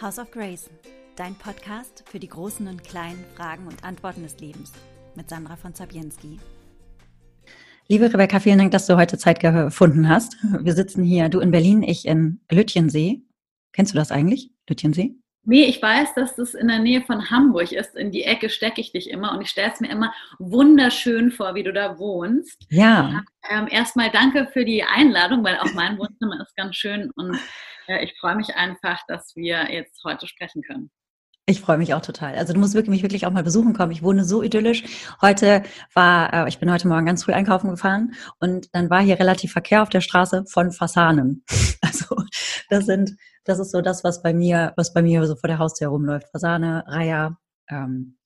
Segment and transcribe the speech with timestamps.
[0.00, 0.70] House of Grace,
[1.16, 4.72] dein Podcast für die großen und kleinen Fragen und Antworten des Lebens
[5.16, 6.38] mit Sandra von Zabienski.
[7.88, 10.36] Liebe Rebecca, vielen Dank, dass du heute Zeit gefunden hast.
[10.60, 13.22] Wir sitzen hier, du in Berlin, ich in Lütjensee.
[13.72, 15.16] Kennst du das eigentlich, Lütjensee?
[15.42, 17.96] Nee, ich weiß, dass das in der Nähe von Hamburg ist.
[17.96, 21.56] In die Ecke stecke ich dich immer und ich stelle es mir immer wunderschön vor,
[21.56, 22.66] wie du da wohnst.
[22.70, 23.24] Ja.
[23.50, 27.36] Ähm, erstmal danke für die Einladung, weil auch mein Wohnzimmer ist ganz schön und
[27.96, 30.90] ich freue mich einfach, dass wir jetzt heute sprechen können.
[31.46, 32.34] Ich freue mich auch total.
[32.34, 33.90] Also du musst wirklich, mich wirklich auch mal besuchen kommen.
[33.90, 34.84] Ich wohne so idyllisch.
[35.22, 35.62] Heute
[35.94, 39.52] war, äh, ich bin heute Morgen ganz früh einkaufen gefahren und dann war hier relativ
[39.52, 41.44] Verkehr auf der Straße von Fasanen.
[41.80, 42.16] Also
[42.68, 45.58] das sind, das ist so das, was bei mir, was bei mir so vor der
[45.58, 46.28] Haustür rumläuft.
[46.32, 47.38] Fasane, Reiher,
[47.70, 48.18] ähm,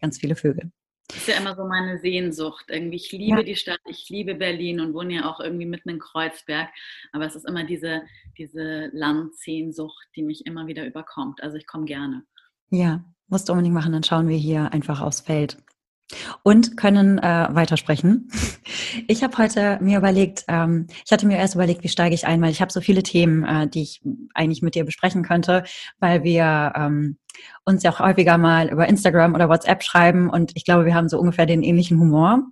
[0.00, 0.72] ganz viele Vögel.
[1.08, 2.66] Das ist ja immer so meine Sehnsucht.
[2.68, 3.42] Irgendwie, ich liebe ja.
[3.42, 6.68] die Stadt, ich liebe Berlin und wohne ja auch irgendwie mitten in Kreuzberg.
[7.12, 8.02] Aber es ist immer diese,
[8.38, 11.42] diese Landsehnsucht, die mich immer wieder überkommt.
[11.42, 12.24] Also ich komme gerne.
[12.70, 15.58] Ja, musst du unbedingt machen, dann schauen wir hier einfach aufs Feld
[16.42, 18.28] und können äh, weitersprechen.
[19.08, 22.42] Ich habe heute mir überlegt, ähm, ich hatte mir erst überlegt, wie steige ich ein,
[22.42, 24.02] weil ich habe so viele Themen, äh, die ich
[24.34, 25.64] eigentlich mit dir besprechen könnte,
[25.98, 27.16] weil wir ähm,
[27.64, 31.08] uns ja auch häufiger mal über Instagram oder WhatsApp schreiben und ich glaube, wir haben
[31.08, 32.42] so ungefähr den ähnlichen Humor.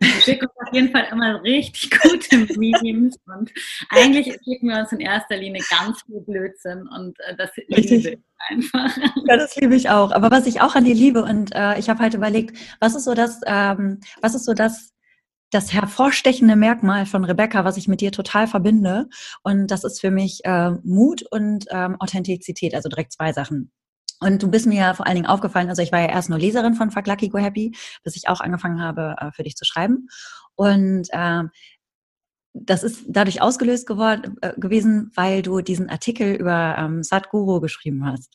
[0.00, 3.52] Wir schicken uns auf jeden Fall immer richtig gute Memes und
[3.90, 8.04] eigentlich schicken wir uns in erster Linie ganz viel Blödsinn und äh, das richtig.
[8.04, 8.96] liebe ich einfach.
[9.26, 10.12] Ja, das liebe ich auch.
[10.12, 13.04] Aber was ich auch an dir liebe und äh, ich habe halt überlegt, was ist
[13.04, 14.92] so das, ähm, was ist so das
[15.50, 19.08] das hervorstechende Merkmal von Rebecca, was ich mit dir total verbinde.
[19.42, 23.70] Und das ist für mich äh, Mut und ähm, Authentizität, also direkt zwei Sachen.
[24.20, 26.38] Und du bist mir ja vor allen Dingen aufgefallen, also ich war ja erst nur
[26.38, 29.64] Leserin von Fuck Lucky Go Happy, bis ich auch angefangen habe, äh, für dich zu
[29.64, 30.08] schreiben.
[30.54, 31.42] Und äh,
[32.54, 38.06] das ist dadurch ausgelöst geworden, äh, gewesen, weil du diesen Artikel über ähm, Sadhguru geschrieben
[38.06, 38.32] hast.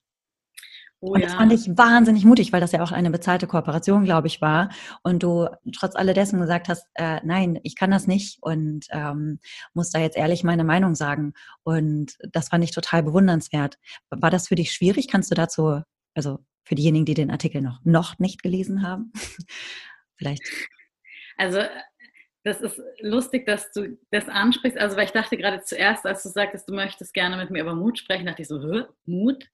[1.04, 1.38] Oh, und das ja.
[1.40, 4.70] fand ich wahnsinnig mutig, weil das ja auch eine bezahlte Kooperation, glaube ich, war.
[5.02, 9.40] Und du trotz alledessen gesagt hast, äh, nein, ich kann das nicht und ähm,
[9.74, 11.34] muss da jetzt ehrlich meine Meinung sagen.
[11.64, 13.80] Und das fand ich total bewundernswert.
[14.12, 15.08] War das für dich schwierig?
[15.08, 15.82] Kannst du dazu,
[16.14, 19.12] also für diejenigen, die den Artikel noch, noch nicht gelesen haben,
[20.18, 20.44] vielleicht?
[21.38, 21.62] Also
[22.44, 24.78] das ist lustig, dass du das ansprichst.
[24.78, 27.76] Also, weil ich dachte gerade zuerst, als du sagtest, du möchtest gerne mit mir über
[27.76, 28.60] Mut sprechen, dachte ich so,
[29.06, 29.46] Mut?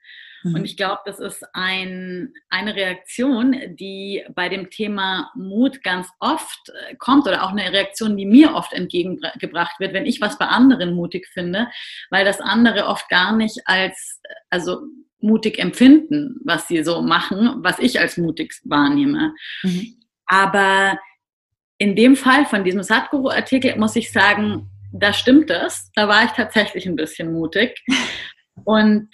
[0.44, 0.56] Mhm.
[0.56, 6.70] Und ich glaube, das ist ein, eine Reaktion, die bei dem Thema Mut ganz oft
[6.70, 10.46] äh, kommt oder auch eine Reaktion, die mir oft entgegengebracht wird, wenn ich was bei
[10.46, 11.68] anderen mutig finde,
[12.10, 14.82] weil das andere oft gar nicht als, also
[15.20, 19.34] mutig empfinden, was sie so machen, was ich als mutig wahrnehme.
[19.64, 19.98] Mhm.
[20.26, 20.98] Aber
[21.78, 25.92] in dem Fall von diesem Sadhguru-Artikel muss ich sagen, da stimmt es.
[25.96, 27.84] Da war ich tatsächlich ein bisschen mutig.
[28.66, 29.10] Und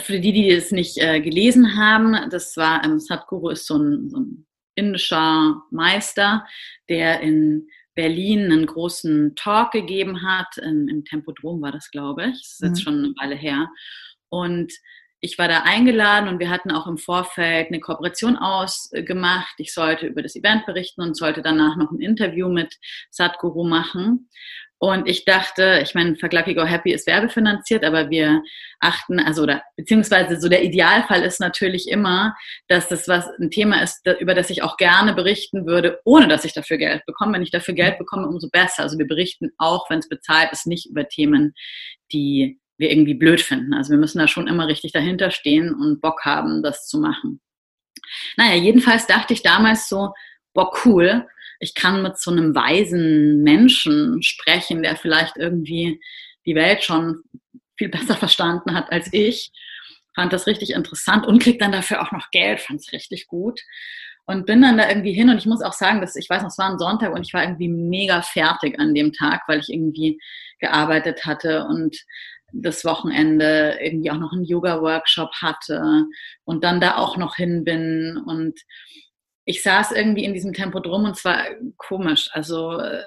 [0.00, 4.08] für die, die es nicht äh, gelesen haben, das war, ähm, Sadhguru ist so ein,
[4.08, 6.46] so ein indischer Meister,
[6.88, 10.56] der in Berlin einen großen Talk gegeben hat.
[10.58, 12.38] Im, im Tempodrom war das, glaube ich.
[12.38, 12.82] Das ist jetzt mhm.
[12.82, 13.68] schon eine Weile her.
[14.30, 14.72] Und
[15.20, 19.54] ich war da eingeladen und wir hatten auch im Vorfeld eine Kooperation ausgemacht.
[19.58, 22.76] Ich sollte über das Event berichten und sollte danach noch ein Interview mit
[23.10, 24.28] Sadhguru machen.
[24.80, 28.42] Und ich dachte, ich meine, Lucky Go Happy ist werbefinanziert, aber wir
[28.78, 32.36] achten, also oder beziehungsweise so der Idealfall ist natürlich immer,
[32.68, 36.44] dass das was ein Thema ist, über das ich auch gerne berichten würde, ohne dass
[36.44, 37.32] ich dafür Geld bekomme.
[37.32, 38.84] Wenn ich dafür Geld bekomme, umso besser.
[38.84, 41.54] Also wir berichten auch, wenn es bezahlt ist, nicht über Themen,
[42.12, 43.74] die wir irgendwie blöd finden.
[43.74, 47.40] Also wir müssen da schon immer richtig dahinter stehen und Bock haben, das zu machen.
[48.36, 50.14] Naja, jedenfalls dachte ich damals so,
[50.54, 51.26] boah, cool,
[51.60, 56.00] ich kann mit so einem weisen Menschen sprechen, der vielleicht irgendwie
[56.46, 57.22] die Welt schon
[57.76, 59.50] viel besser verstanden hat als ich.
[60.14, 63.60] Fand das richtig interessant und krieg dann dafür auch noch Geld, fand es richtig gut.
[64.26, 66.50] Und bin dann da irgendwie hin und ich muss auch sagen, dass ich weiß noch,
[66.50, 69.70] es war ein Sonntag und ich war irgendwie mega fertig an dem Tag, weil ich
[69.70, 70.20] irgendwie
[70.58, 71.96] gearbeitet hatte und
[72.52, 76.06] das Wochenende irgendwie auch noch einen Yoga-Workshop hatte
[76.44, 78.58] und dann da auch noch hin bin und
[79.44, 81.42] ich saß irgendwie in diesem Tempo drum und zwar
[81.78, 82.28] komisch.
[82.32, 83.02] Also äh,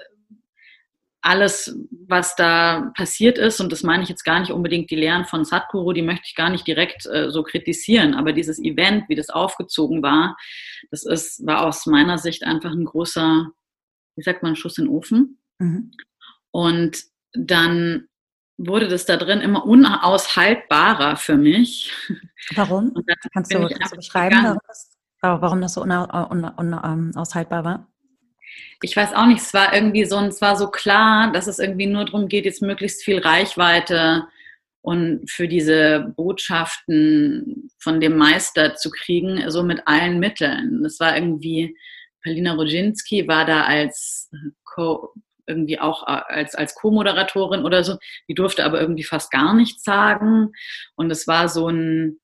[1.20, 1.78] alles,
[2.08, 5.44] was da passiert ist, und das meine ich jetzt gar nicht unbedingt die Lehren von
[5.44, 9.30] Sadhguru, die möchte ich gar nicht direkt äh, so kritisieren, aber dieses Event, wie das
[9.30, 10.36] aufgezogen war,
[10.90, 13.46] das ist, war aus meiner Sicht einfach ein großer,
[14.16, 15.38] wie sagt man, Schuss in den Ofen.
[15.60, 15.92] Mhm.
[16.50, 17.04] Und
[17.34, 18.08] dann
[18.58, 21.92] wurde das da drin immer unaushaltbarer für mich.
[22.54, 22.94] Warum?
[23.32, 24.58] Kannst du, kannst du beschreiben,
[25.20, 27.88] warum das, so unaushaltbar ähm, war?
[28.82, 31.86] Ich weiß auch nicht, es war irgendwie so, es war so klar, dass es irgendwie
[31.86, 34.26] nur darum geht, jetzt möglichst viel Reichweite
[34.82, 40.82] und für diese Botschaften von dem Meister zu kriegen, so mit allen Mitteln.
[40.82, 41.76] Das war irgendwie,
[42.22, 44.30] Palina Rodzinski war da als
[44.64, 45.14] Co
[45.46, 47.96] irgendwie auch als, als Co-Moderatorin oder so.
[48.28, 50.52] Die durfte aber irgendwie fast gar nichts sagen.
[50.94, 52.18] Und es war so ein,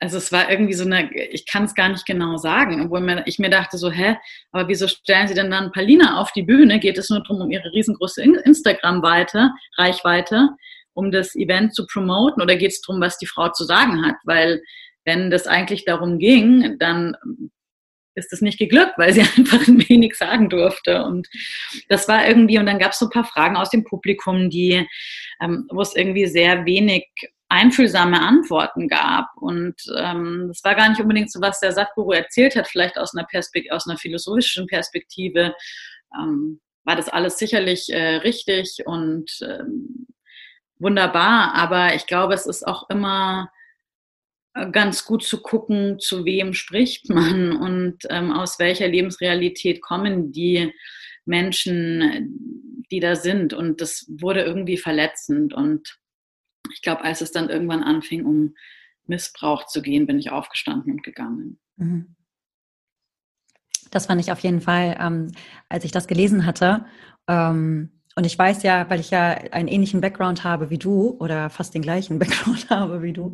[0.00, 3.38] also es war irgendwie so eine, ich kann es gar nicht genau sagen, obwohl ich
[3.38, 4.16] mir dachte so, hä,
[4.50, 6.80] aber wieso stellen sie denn dann Palina auf die Bühne?
[6.80, 10.50] Geht es nur darum, um ihre riesengroße Instagram-Weite, Reichweite?
[10.94, 14.16] um das Event zu promoten oder geht es darum, was die Frau zu sagen hat?
[14.24, 14.62] Weil
[15.04, 17.16] wenn das eigentlich darum ging, dann
[18.20, 21.04] ist das nicht geglückt, weil sie einfach ein wenig sagen durfte.
[21.04, 21.28] Und
[21.88, 24.86] das war irgendwie, und dann gab es so ein paar Fragen aus dem Publikum, die,
[25.40, 27.08] ähm, wo es irgendwie sehr wenig
[27.48, 29.26] einfühlsame Antworten gab.
[29.36, 33.14] Und ähm, das war gar nicht unbedingt so, was der Satguru erzählt hat, vielleicht aus
[33.14, 35.54] einer, Perspekt aus einer philosophischen Perspektive.
[36.16, 40.06] Ähm, war das alles sicherlich äh, richtig und ähm,
[40.78, 43.50] wunderbar, aber ich glaube, es ist auch immer
[44.72, 50.72] ganz gut zu gucken, zu wem spricht man und ähm, aus welcher Lebensrealität kommen die
[51.24, 53.52] Menschen, die da sind.
[53.52, 55.54] Und das wurde irgendwie verletzend.
[55.54, 55.98] Und
[56.72, 58.54] ich glaube, als es dann irgendwann anfing, um
[59.06, 61.60] Missbrauch zu gehen, bin ich aufgestanden und gegangen.
[61.76, 62.16] Mhm.
[63.90, 65.32] Das fand ich auf jeden Fall, ähm,
[65.68, 66.86] als ich das gelesen hatte.
[67.26, 71.48] Ähm, und ich weiß ja, weil ich ja einen ähnlichen Background habe wie du oder
[71.48, 73.32] fast den gleichen Background habe wie du,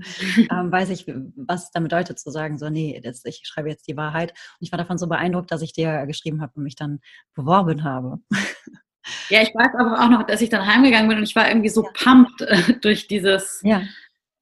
[0.49, 3.89] ähm, weiß ich, was es dann bedeutet zu sagen, so, nee, das, ich schreibe jetzt
[3.89, 4.31] die Wahrheit.
[4.31, 7.01] Und ich war davon so beeindruckt, dass ich dir geschrieben habe und mich dann
[7.35, 8.21] beworben habe.
[9.29, 11.69] Ja, ich weiß aber auch noch, dass ich dann heimgegangen bin und ich war irgendwie
[11.69, 11.91] so ja.
[11.95, 13.83] pumped äh, durch dieses, ja.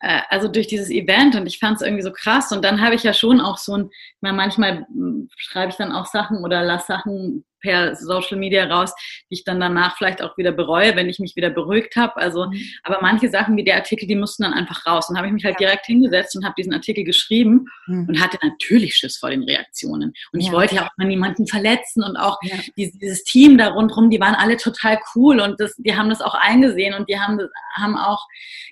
[0.01, 2.51] äh, also durch dieses Event und ich fand es irgendwie so krass.
[2.51, 5.77] Und dann habe ich ja schon auch so ein, ich meine, manchmal hm, schreibe ich
[5.77, 8.95] dann auch Sachen oder lasse Sachen per Social Media raus,
[9.31, 12.17] die ich dann danach vielleicht auch wieder bereue, wenn ich mich wieder beruhigt habe.
[12.19, 12.61] Also, mhm.
[12.83, 15.09] aber manche Sachen wie der Artikel, die mussten dann einfach raus.
[15.09, 15.69] Und habe ich mich halt ja.
[15.69, 18.07] direkt hingesetzt und habe diesen Artikel geschrieben mhm.
[18.09, 20.13] und hatte natürlich Schiss vor den Reaktionen.
[20.33, 20.47] Und ja.
[20.47, 22.57] ich wollte ja auch mal niemanden verletzen und auch ja.
[22.77, 26.35] dieses, Team da rundherum, die waren alle total cool und das, die haben das auch
[26.35, 27.41] eingesehen und die haben,
[27.75, 28.27] haben auch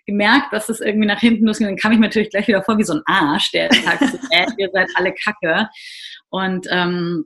[0.07, 1.69] gemerkt, dass das irgendwie nach hinten losgeht.
[1.69, 4.47] Dann kam ich mir natürlich gleich wieder vor wie so ein Arsch, der sagt, äh,
[4.59, 5.69] ihr seid alle Kacke.
[6.29, 7.25] Und ähm,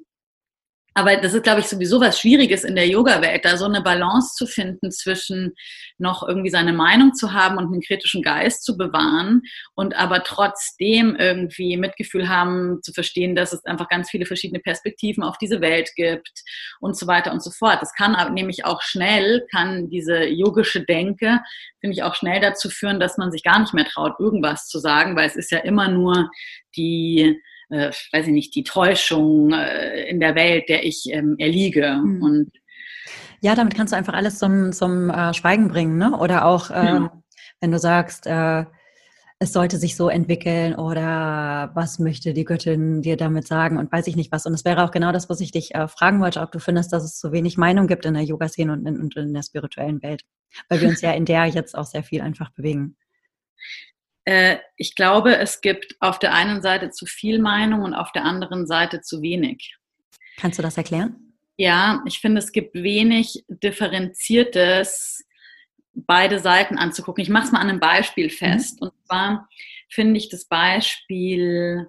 [0.96, 4.34] aber das ist, glaube ich, sowieso was Schwieriges in der Yoga-Welt, da so eine Balance
[4.34, 5.54] zu finden zwischen
[5.98, 9.42] noch irgendwie seine Meinung zu haben und einen kritischen Geist zu bewahren
[9.74, 15.22] und aber trotzdem irgendwie Mitgefühl haben, zu verstehen, dass es einfach ganz viele verschiedene Perspektiven
[15.22, 16.42] auf diese Welt gibt
[16.80, 17.82] und so weiter und so fort.
[17.82, 21.40] Das kann aber nämlich auch schnell, kann diese yogische Denke,
[21.78, 24.78] finde ich, auch schnell dazu führen, dass man sich gar nicht mehr traut, irgendwas zu
[24.78, 26.30] sagen, weil es ist ja immer nur
[26.74, 27.38] die
[27.70, 32.00] äh, weiß ich nicht, die Täuschung äh, in der Welt, der ich ähm, erliege.
[32.02, 32.22] Mhm.
[32.22, 32.50] Und
[33.40, 36.18] ja, damit kannst du einfach alles zum, zum äh, Schweigen bringen, ne?
[36.18, 37.22] Oder auch, ähm, ja.
[37.60, 38.64] wenn du sagst, äh,
[39.38, 44.06] es sollte sich so entwickeln oder was möchte die Göttin dir damit sagen und weiß
[44.06, 44.46] ich nicht was.
[44.46, 46.92] Und es wäre auch genau das, was ich dich äh, fragen wollte, ob du findest,
[46.92, 50.02] dass es zu wenig Meinung gibt in der Yoga-Szene und in, und in der spirituellen
[50.02, 50.22] Welt.
[50.70, 52.96] Weil wir uns ja in der jetzt auch sehr viel einfach bewegen.
[54.26, 58.24] Äh, ich glaube, es gibt auf der einen Seite zu viel Meinung und auf der
[58.24, 59.76] anderen Seite zu wenig.
[60.36, 61.32] Kannst du das erklären?
[61.56, 65.24] Ja, ich finde, es gibt wenig differenziertes,
[65.94, 67.22] beide Seiten anzugucken.
[67.22, 68.80] Ich mache es mal an einem Beispiel fest.
[68.80, 68.88] Mhm.
[68.88, 69.48] Und zwar
[69.88, 71.88] finde ich das Beispiel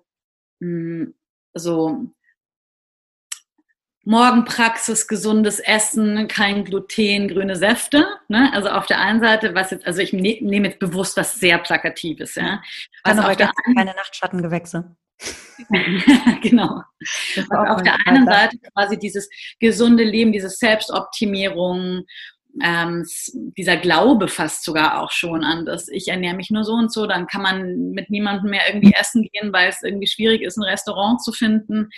[0.60, 1.14] mh, hm,
[1.54, 2.14] so
[4.08, 8.08] Morgenpraxis, gesundes Essen, kein Gluten, grüne Säfte.
[8.30, 8.50] Ne?
[8.54, 11.58] Also auf der einen Seite, was jetzt, also ich ne, nehme jetzt bewusst was sehr
[11.58, 12.62] Plakatives, ja.
[13.04, 14.96] Was auf der einen, keine Nachtschattengewächse.
[16.42, 16.84] genau.
[17.50, 22.06] Was auf der einen Seite quasi dieses gesunde Leben, diese Selbstoptimierung,
[22.64, 23.06] ähm,
[23.58, 27.08] dieser Glaube fast sogar auch schon an, dass ich ernähre mich nur so und so,
[27.08, 30.64] dann kann man mit niemandem mehr irgendwie essen gehen, weil es irgendwie schwierig ist, ein
[30.64, 31.90] Restaurant zu finden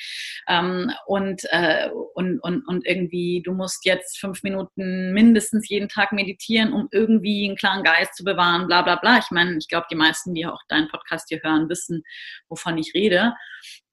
[0.47, 6.11] ähm, und, äh, und, und, und irgendwie, du musst jetzt fünf Minuten mindestens jeden Tag
[6.11, 9.19] meditieren, um irgendwie einen klaren Geist zu bewahren, bla bla bla.
[9.19, 12.03] Ich meine, ich glaube, die meisten, die auch deinen Podcast hier hören, wissen,
[12.47, 13.33] wovon ich rede.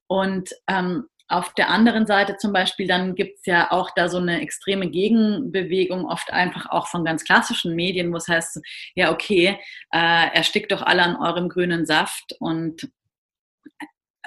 [0.08, 4.18] Und ähm, auf der anderen Seite zum Beispiel, dann gibt es ja auch da so
[4.18, 8.60] eine extreme Gegenbewegung, oft einfach auch von ganz klassischen Medien, wo es heißt,
[8.94, 9.58] ja, okay,
[9.92, 12.88] äh, erstickt doch alle an eurem grünen Saft und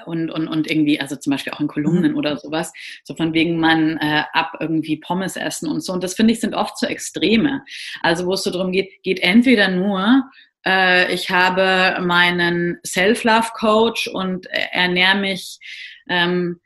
[0.06, 2.18] und, und, und irgendwie, also zum Beispiel auch in Kolumnen mhm.
[2.18, 2.72] oder sowas,
[3.04, 5.92] so von wegen man äh, ab irgendwie Pommes essen und so.
[5.92, 7.66] Und das finde ich sind oft so Extreme.
[8.02, 10.24] Also wo es so darum geht, geht entweder nur,
[10.66, 15.60] äh, ich habe meinen Self-Love-Coach und ernähre mich
[16.08, 16.62] ähm,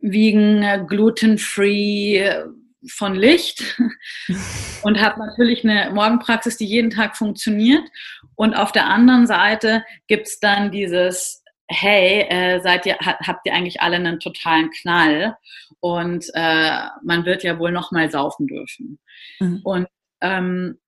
[0.00, 2.44] wiegen, glutenfree,
[2.88, 3.80] von Licht
[4.82, 7.82] und habe natürlich eine Morgenpraxis, die jeden Tag funktioniert.
[8.34, 13.54] Und auf der anderen Seite gibt es dann dieses, hey, äh, seid ihr, habt ihr
[13.54, 15.36] eigentlich alle einen totalen Knall
[15.80, 18.98] und äh, man wird ja wohl noch mal saufen dürfen.
[19.40, 19.60] Mhm.
[19.64, 19.88] Und
[20.20, 20.78] ähm,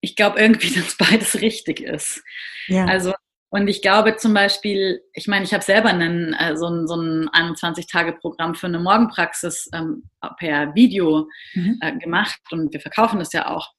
[0.00, 2.22] ich glaube irgendwie, dass beides richtig ist.
[2.68, 2.86] Ja.
[2.86, 3.12] Also
[3.54, 6.96] und ich glaube zum Beispiel, ich meine, ich habe selber einen, äh, so ein, so
[6.96, 11.78] ein 21-Tage-Programm für eine Morgenpraxis ähm, per Video mhm.
[11.80, 13.70] äh, gemacht und wir verkaufen das ja auch.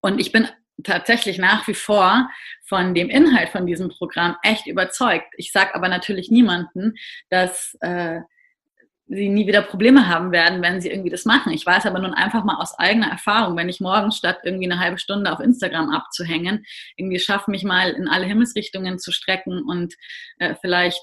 [0.00, 0.48] Und ich bin
[0.84, 2.30] tatsächlich nach wie vor
[2.66, 5.34] von dem Inhalt von diesem Programm echt überzeugt.
[5.38, 6.94] Ich sage aber natürlich niemanden,
[7.30, 8.20] dass äh,
[9.10, 11.52] sie nie wieder Probleme haben werden, wenn sie irgendwie das machen.
[11.52, 14.78] Ich weiß aber nun einfach mal aus eigener Erfahrung, wenn ich morgens statt irgendwie eine
[14.78, 16.64] halbe Stunde auf Instagram abzuhängen,
[16.96, 19.94] irgendwie schaffe, mich mal in alle Himmelsrichtungen zu strecken und
[20.38, 21.02] äh, vielleicht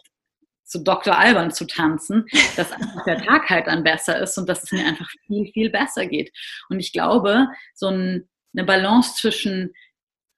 [0.64, 1.18] zu Dr.
[1.18, 2.70] Alban zu tanzen, dass
[3.06, 6.32] der Tag halt dann besser ist und dass es mir einfach viel, viel besser geht.
[6.70, 9.74] Und ich glaube, so ein, eine Balance zwischen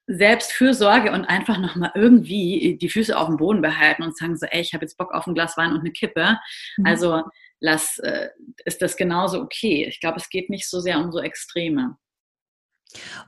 [0.07, 4.61] Selbstfürsorge und einfach nochmal irgendwie die Füße auf dem Boden behalten und sagen so, ey,
[4.61, 6.39] ich habe jetzt Bock auf ein Glas Wein und eine Kippe.
[6.77, 6.85] Mhm.
[6.87, 7.23] Also
[7.59, 8.29] lass, äh,
[8.65, 9.85] ist das genauso okay.
[9.87, 11.97] Ich glaube, es geht nicht so sehr um so Extreme.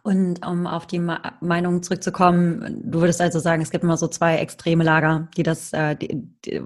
[0.03, 4.37] Und um auf die Meinung zurückzukommen, du würdest also sagen, es gibt immer so zwei
[4.37, 6.61] extreme Lager, die das, äh, die, die,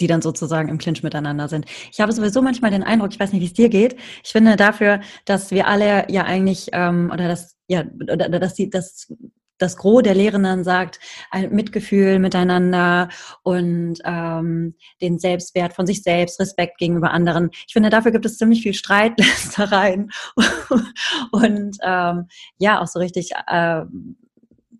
[0.00, 1.66] die dann sozusagen im Clinch miteinander sind.
[1.92, 3.96] Ich habe sowieso manchmal den Eindruck, ich weiß nicht, wie es dir geht.
[4.24, 8.70] Ich finde dafür, dass wir alle ja eigentlich ähm, oder dass ja oder dass die
[8.70, 9.12] das
[9.58, 10.98] das Gros der Lehrenden sagt,
[11.30, 13.08] ein Mitgefühl miteinander
[13.42, 17.50] und ähm, den Selbstwert von sich selbst, Respekt gegenüber anderen.
[17.66, 20.10] Ich finde, dafür gibt es ziemlich viel Streitlästereien
[21.32, 22.26] und ähm,
[22.58, 23.82] ja, auch so richtig äh,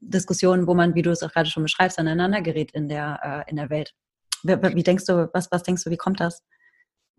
[0.00, 3.50] Diskussionen, wo man, wie du es auch gerade schon beschreibst, aneinander gerät in der, äh,
[3.50, 3.94] in der Welt.
[4.42, 6.42] Wie, wie denkst du, was, was denkst du, wie kommt das?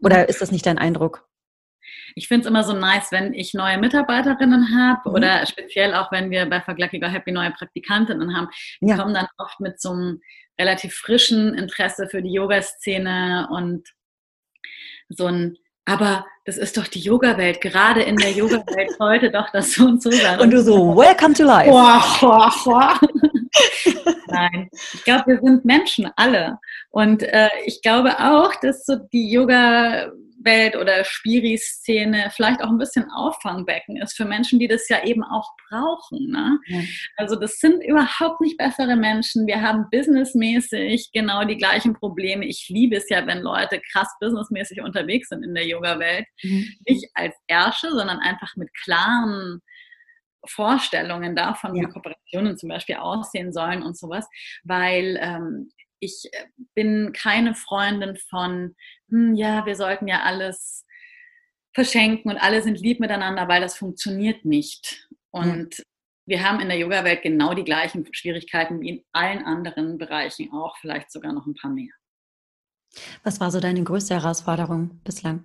[0.02, 1.28] Oder ist das nicht dein Eindruck?
[2.16, 5.16] Ich finde es immer so nice, wenn ich neue Mitarbeiterinnen habe mhm.
[5.16, 8.48] oder speziell auch, wenn wir bei Verglucky Go Happy neue Praktikantinnen haben.
[8.82, 8.98] Die ja.
[8.98, 10.22] kommen dann oft mit so einem
[10.60, 13.88] relativ frischen Interesse für die Yoga-Szene und
[15.10, 19.74] so ein aber das ist doch die Yoga-Welt, gerade in der Yoga-Welt heute doch das
[19.74, 20.40] so und so sein.
[20.40, 21.70] Und du so, welcome to life.
[24.28, 26.58] Nein, ich glaube, wir sind Menschen, alle.
[26.90, 30.12] Und äh, ich glaube auch, dass so die Yoga
[30.46, 35.24] Welt oder Spiri-Szene vielleicht auch ein bisschen Auffangbecken ist für Menschen, die das ja eben
[35.24, 36.30] auch brauchen.
[36.30, 36.60] Ne?
[36.68, 36.80] Ja.
[37.18, 39.48] Also das sind überhaupt nicht bessere Menschen.
[39.48, 42.46] Wir haben businessmäßig genau die gleichen Probleme.
[42.46, 46.26] Ich liebe es ja, wenn Leute krass businessmäßig unterwegs sind in der Yoga-Welt.
[46.44, 46.68] Mhm.
[46.88, 49.62] Nicht als Ersche, sondern einfach mit klaren
[50.48, 51.84] Vorstellungen davon, ja.
[51.84, 54.28] wie Kooperationen zum Beispiel aussehen sollen und sowas,
[54.64, 55.72] weil ähm,
[56.06, 58.76] ich äh, bin keine Freundin von,
[59.10, 60.86] hm, ja, wir sollten ja alles
[61.74, 65.10] verschenken und alle sind lieb miteinander, weil das funktioniert nicht.
[65.32, 65.84] Und ja.
[66.26, 70.78] wir haben in der Yoga-Welt genau die gleichen Schwierigkeiten wie in allen anderen Bereichen auch,
[70.78, 71.92] vielleicht sogar noch ein paar mehr.
[73.24, 75.44] Was war so deine größte Herausforderung bislang?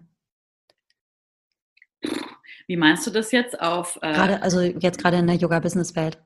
[2.69, 3.99] Wie meinst du das jetzt auf?
[4.01, 6.23] Äh, gerade, also jetzt gerade in der Yoga-Business-Welt.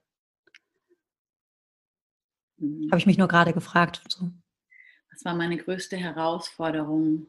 [2.58, 2.88] Mhm.
[2.90, 4.02] Habe ich mich nur gerade gefragt.
[4.08, 4.30] So.
[5.12, 7.26] Was war meine größte Herausforderung?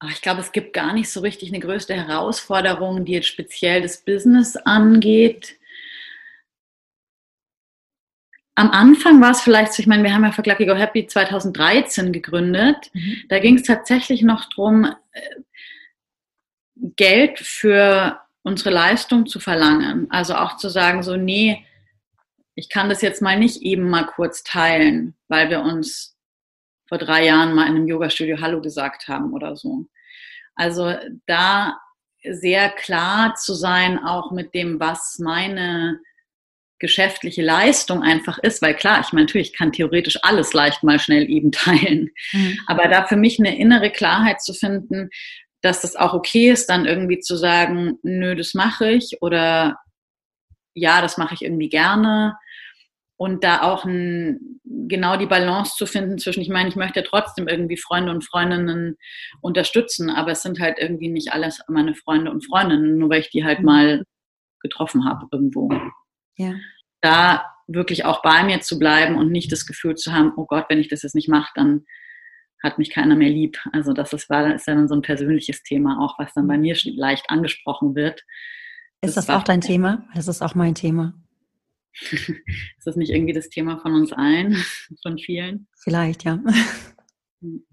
[0.00, 3.82] Ach, ich glaube, es gibt gar nicht so richtig eine größte Herausforderung, die jetzt speziell
[3.82, 5.58] das Business angeht.
[8.54, 11.06] Am Anfang war es vielleicht so, ich meine, wir haben ja für Lucky Go Happy
[11.06, 12.90] 2013 gegründet.
[12.92, 13.22] Mhm.
[13.28, 15.20] Da ging es tatsächlich noch darum, äh,
[16.96, 20.10] Geld für unsere Leistung zu verlangen.
[20.10, 21.64] Also auch zu sagen, so, nee,
[22.54, 26.16] ich kann das jetzt mal nicht eben mal kurz teilen, weil wir uns
[26.88, 29.86] vor drei Jahren mal in einem Yoga-Studio Hallo gesagt haben oder so.
[30.56, 30.94] Also
[31.26, 31.78] da
[32.22, 36.00] sehr klar zu sein, auch mit dem, was meine
[36.80, 41.30] geschäftliche Leistung einfach ist, weil klar, ich meine, natürlich kann theoretisch alles leicht mal schnell
[41.30, 42.58] eben teilen, mhm.
[42.66, 45.10] aber da für mich eine innere Klarheit zu finden,
[45.62, 49.76] dass das auch okay ist, dann irgendwie zu sagen, nö, das mache ich oder
[50.74, 52.36] ja, das mache ich irgendwie gerne
[53.20, 57.48] und da auch ein, genau die Balance zu finden zwischen, ich meine, ich möchte trotzdem
[57.48, 58.96] irgendwie Freunde und Freundinnen
[59.42, 63.28] unterstützen, aber es sind halt irgendwie nicht alles meine Freunde und Freundinnen, nur weil ich
[63.28, 63.66] die halt mhm.
[63.66, 64.04] mal
[64.60, 65.70] getroffen habe irgendwo.
[66.36, 66.54] Ja.
[67.02, 70.64] Da wirklich auch bei mir zu bleiben und nicht das Gefühl zu haben, oh Gott,
[70.70, 71.84] wenn ich das jetzt nicht mache, dann
[72.62, 73.58] hat mich keiner mehr lieb.
[73.72, 76.74] Also das ist, war, ist dann so ein persönliches Thema auch, was dann bei mir
[76.84, 78.24] leicht angesprochen wird.
[79.02, 80.04] Ist das, das auch dein Thema?
[80.14, 81.14] Das ist auch mein Thema.
[82.12, 84.56] ist das nicht irgendwie das Thema von uns allen,
[85.02, 85.66] von vielen?
[85.76, 86.38] Vielleicht, ja.
[87.40, 87.64] Und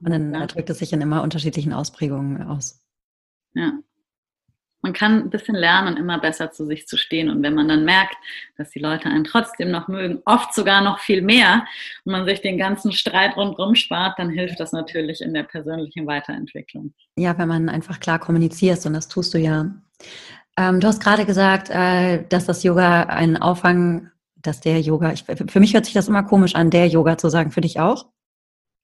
[0.00, 0.46] dann ja.
[0.46, 2.82] drückt es sich in immer unterschiedlichen Ausprägungen aus.
[3.54, 3.72] Ja.
[4.82, 7.28] Man kann ein bisschen lernen, immer besser zu sich zu stehen.
[7.28, 8.14] Und wenn man dann merkt,
[8.56, 11.66] dass die Leute einen trotzdem noch mögen, oft sogar noch viel mehr,
[12.04, 16.06] und man sich den ganzen Streit rundherum spart, dann hilft das natürlich in der persönlichen
[16.06, 16.92] Weiterentwicklung.
[17.16, 19.74] Ja, wenn man einfach klar kommunizierst, und das tust du ja.
[20.58, 25.24] Ähm, du hast gerade gesagt, äh, dass das Yoga einen Auffang, dass der Yoga, ich,
[25.24, 28.06] für mich hört sich das immer komisch an, der Yoga zu sagen, für dich auch?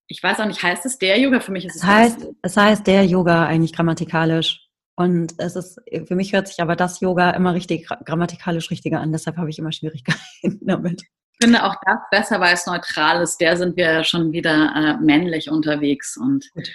[0.09, 1.41] Ich weiß auch nicht, heißt es der Yoga?
[1.41, 1.83] Für mich ist es.
[1.83, 4.69] Es heißt, es heißt der Yoga eigentlich grammatikalisch.
[4.95, 9.11] Und es ist, für mich hört sich aber das Yoga immer richtig grammatikalisch richtiger an,
[9.11, 11.03] deshalb habe ich immer Schwierigkeiten damit.
[11.03, 13.41] Ich finde auch das besser, weil es neutral ist.
[13.41, 16.69] Der sind wir schon wieder äh, männlich unterwegs und Gut.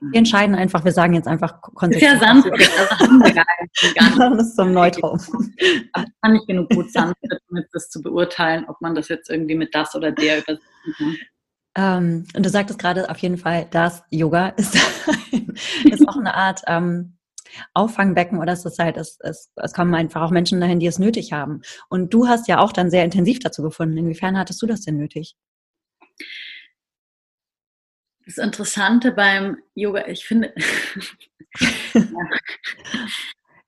[0.00, 2.14] Wir entscheiden einfach, wir sagen jetzt einfach konsequent.
[2.14, 3.96] Ist ja Sanskrit, also haben wir gar nicht.
[3.96, 4.18] Gar nicht.
[4.38, 5.20] Das ist zum Neutrum.
[5.92, 9.28] Aber ich kann nicht genug gut Sanskrit, um das zu beurteilen, ob man das jetzt
[9.28, 11.16] irgendwie mit das oder der übersetzen kann.
[11.76, 14.74] Ähm, und du sagtest gerade auf jeden Fall, das Yoga ist,
[15.84, 17.16] ist auch eine Art ähm,
[17.74, 20.98] Auffangbecken oder es ist halt, es, es, es kommen einfach auch Menschen dahin, die es
[20.98, 21.62] nötig haben.
[21.88, 23.98] Und du hast ja auch dann sehr intensiv dazu gefunden.
[23.98, 25.36] Inwiefern hattest du das denn nötig?
[28.36, 30.54] Das Interessante beim Yoga, ich finde,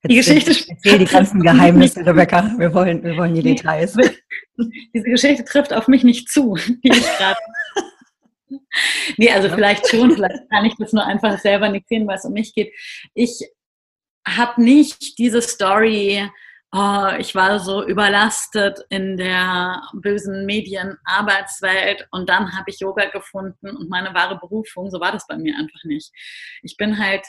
[0.04, 2.54] die Geschichte erzähl die ganzen Geheimnisse, Rebecca.
[2.58, 3.96] Wir wollen, wir wollen die Details.
[4.94, 6.54] Diese Geschichte trifft auf mich nicht zu,
[6.84, 7.40] die ich gerade.
[9.16, 12.24] nee, also vielleicht schon, vielleicht kann ich das nur einfach selber nicht sehen, weil es
[12.24, 12.72] um mich geht.
[13.14, 13.44] Ich
[14.24, 16.30] habe nicht diese Story,
[16.72, 23.76] oh, ich war so überlastet in der bösen Medienarbeitswelt und dann habe ich Yoga gefunden
[23.76, 24.90] und meine wahre Berufung.
[24.90, 26.10] So war das bei mir einfach nicht.
[26.62, 27.26] Ich bin halt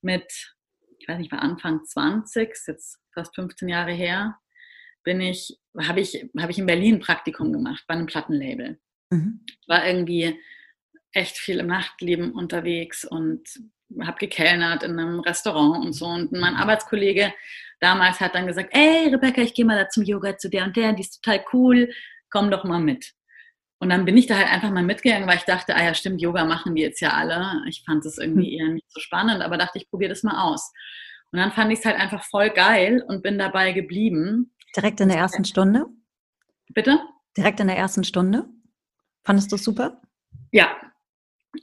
[0.00, 0.54] mit,
[0.98, 4.38] ich weiß nicht, war Anfang 20, jetzt fast 15 Jahre her,
[5.02, 8.78] bin ich, habe ich, habe ich in Berlin ein Praktikum gemacht bei einem Plattenlabel.
[9.10, 9.44] Mhm.
[9.66, 10.38] War irgendwie
[11.12, 13.42] echt viel im Nachtleben unterwegs und
[14.00, 16.06] habe gekellnert in einem Restaurant und so.
[16.06, 17.32] Und mein Arbeitskollege
[17.80, 20.76] damals hat dann gesagt, ey Rebecca, ich gehe mal da zum Yoga zu der und
[20.76, 21.90] der, die ist total cool,
[22.30, 23.12] komm doch mal mit.
[23.78, 26.20] Und dann bin ich da halt einfach mal mitgegangen, weil ich dachte, ah ja, stimmt,
[26.20, 27.62] Yoga machen die jetzt ja alle.
[27.68, 28.66] Ich fand es irgendwie hm.
[28.66, 30.72] eher nicht so spannend, aber dachte, ich probiere das mal aus.
[31.32, 34.54] Und dann fand ich es halt einfach voll geil und bin dabei geblieben.
[34.76, 35.86] Direkt in der ersten Stunde?
[36.72, 37.00] Bitte?
[37.36, 38.46] Direkt in der ersten Stunde?
[39.24, 40.00] Fandest du super?
[40.52, 40.76] Ja,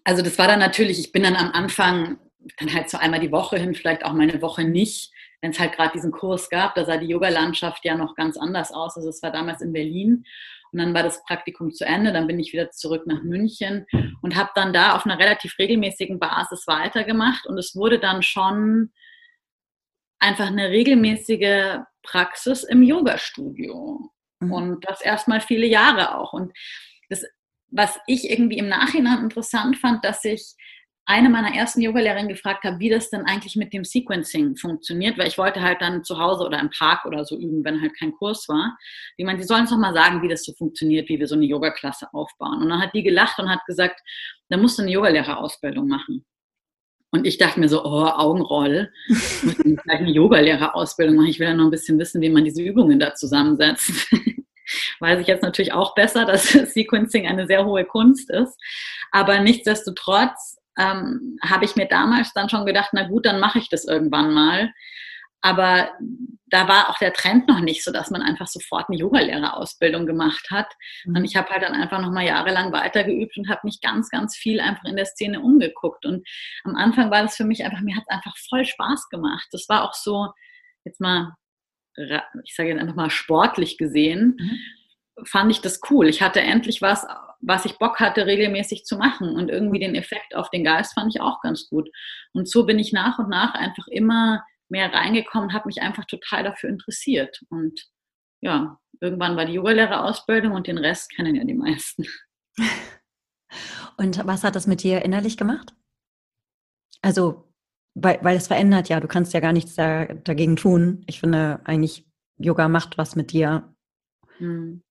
[0.03, 2.19] also das war dann natürlich, ich bin dann am Anfang
[2.57, 5.59] dann halt so einmal die Woche hin, vielleicht auch mal eine Woche nicht, wenn es
[5.59, 6.75] halt gerade diesen Kurs gab.
[6.75, 8.95] Da sah die Yoga-Landschaft ja noch ganz anders aus.
[8.95, 10.25] Also es war damals in Berlin
[10.71, 12.13] und dann war das Praktikum zu Ende.
[12.13, 13.85] Dann bin ich wieder zurück nach München
[14.21, 18.91] und habe dann da auf einer relativ regelmäßigen Basis weitergemacht und es wurde dann schon
[20.19, 24.11] einfach eine regelmäßige Praxis im Yoga-Studio.
[24.39, 24.51] Mhm.
[24.53, 26.33] Und das erstmal viele Jahre auch.
[26.33, 26.53] Und
[27.09, 27.25] das
[27.71, 30.55] was ich irgendwie im Nachhinein interessant fand, dass ich
[31.11, 35.27] eine meiner ersten Yogalehrerinnen gefragt habe, wie das denn eigentlich mit dem Sequencing funktioniert, weil
[35.27, 38.13] ich wollte halt dann zu Hause oder im Park oder so üben, wenn halt kein
[38.13, 38.77] Kurs war.
[39.17, 41.35] Die meinte, sie sollen uns doch mal sagen, wie das so funktioniert, wie wir so
[41.35, 42.61] eine Yogaklasse aufbauen.
[42.61, 43.99] Und dann hat die gelacht und hat gesagt,
[44.47, 46.25] da musst du eine Yogalehrerausbildung machen.
[47.11, 48.89] Und ich dachte mir so, oh, Augenroll,
[49.89, 51.27] eine Yogalehrerausbildung machen.
[51.27, 54.07] Ich will ja noch ein bisschen wissen, wie man diese Übungen da zusammensetzt.
[54.99, 56.43] weiß ich jetzt natürlich auch besser, dass
[56.73, 58.57] Sequencing eine sehr hohe Kunst ist.
[59.11, 60.50] Aber nichtsdestotrotz
[60.81, 64.33] ähm, habe ich mir damals dann schon gedacht, na gut, dann mache ich das irgendwann
[64.33, 64.71] mal.
[65.43, 65.89] Aber
[66.47, 70.51] da war auch der Trend noch nicht so, dass man einfach sofort eine Yogalehrerausbildung gemacht
[70.51, 70.71] hat.
[71.05, 71.15] Mhm.
[71.17, 74.35] Und ich habe halt dann einfach noch mal jahrelang weitergeübt und habe mich ganz, ganz
[74.35, 76.05] viel einfach in der Szene umgeguckt.
[76.05, 76.27] Und
[76.63, 79.47] am Anfang war das für mich einfach, mir hat es einfach voll Spaß gemacht.
[79.51, 80.31] Das war auch so,
[80.83, 81.33] jetzt mal
[82.43, 85.25] ich sage jetzt einfach mal sportlich gesehen, mhm.
[85.25, 86.07] fand ich das cool.
[86.07, 87.05] Ich hatte endlich was,
[87.41, 89.35] was ich Bock hatte, regelmäßig zu machen.
[89.35, 91.89] Und irgendwie den Effekt auf den Geist fand ich auch ganz gut.
[92.33, 96.43] Und so bin ich nach und nach einfach immer mehr reingekommen, habe mich einfach total
[96.43, 97.41] dafür interessiert.
[97.49, 97.79] Und
[98.41, 102.05] ja, irgendwann war die Yogalehrerausbildung und den Rest kennen ja die meisten.
[103.97, 105.75] Und was hat das mit dir innerlich gemacht?
[107.01, 107.51] Also
[107.93, 111.03] weil, weil es verändert ja, du kannst ja gar nichts da, dagegen tun.
[111.07, 112.05] Ich finde eigentlich,
[112.37, 113.73] Yoga macht was mit dir.
[114.37, 114.81] Hm.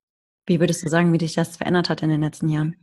[0.47, 2.77] Wie würdest du sagen, wie dich das verändert hat in den letzten Jahren?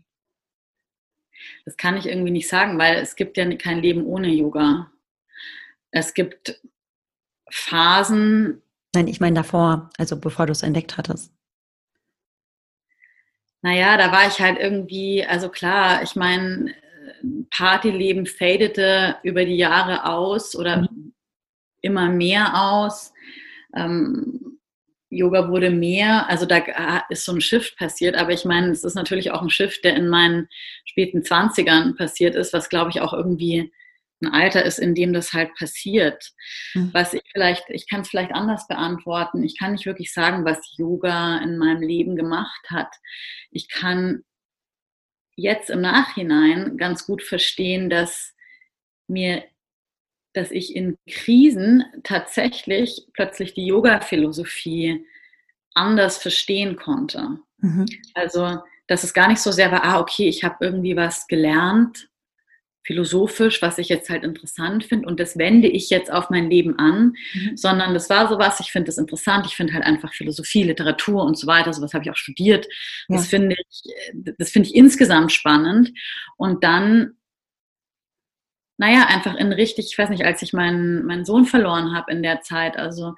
[1.65, 4.91] Das kann ich irgendwie nicht sagen, weil es gibt ja kein Leben ohne Yoga.
[5.91, 6.61] Es gibt
[7.49, 8.61] Phasen.
[8.93, 11.31] Nein, ich meine davor, also bevor du es entdeckt hattest.
[13.61, 16.73] Naja, da war ich halt irgendwie, also klar, ich meine,
[17.49, 21.13] Partyleben fadete über die Jahre aus oder mhm.
[21.81, 23.13] immer mehr aus.
[23.75, 24.56] Ähm,
[25.09, 28.95] Yoga wurde mehr, also da ist so ein Shift passiert, aber ich meine, es ist
[28.95, 30.49] natürlich auch ein Shift, der in meinen
[30.85, 33.71] späten Zwanzigern passiert ist, was glaube ich auch irgendwie
[34.21, 36.31] ein Alter ist, in dem das halt passiert.
[36.73, 36.89] Mhm.
[36.93, 39.43] Was ich vielleicht, ich kann es vielleicht anders beantworten.
[39.43, 42.93] Ich kann nicht wirklich sagen, was Yoga in meinem Leben gemacht hat.
[43.51, 44.23] Ich kann
[45.35, 48.33] jetzt im Nachhinein ganz gut verstehen, dass
[49.07, 49.43] mir,
[50.37, 55.05] dass ich in Krisen tatsächlich plötzlich die Yoga-Philosophie
[55.73, 57.39] anders verstehen konnte.
[57.57, 57.85] Mhm.
[58.13, 62.09] Also, dass es gar nicht so sehr war, ah, okay, ich habe irgendwie was gelernt
[62.87, 66.79] philosophisch, was ich jetzt halt interessant finde und das wende ich jetzt auf mein Leben
[66.79, 67.57] an, mhm.
[67.57, 71.37] sondern das war sowas, ich finde das interessant, ich finde halt einfach Philosophie, Literatur und
[71.37, 72.65] so weiter, sowas habe ich auch studiert.
[73.09, 73.17] Ja.
[73.17, 73.83] Das finde ich,
[74.37, 75.91] das finde ich insgesamt spannend
[76.37, 77.17] und dann
[78.77, 82.23] naja, einfach in richtig, ich weiß nicht, als ich meinen, meinen Sohn verloren habe in
[82.23, 83.15] der Zeit, also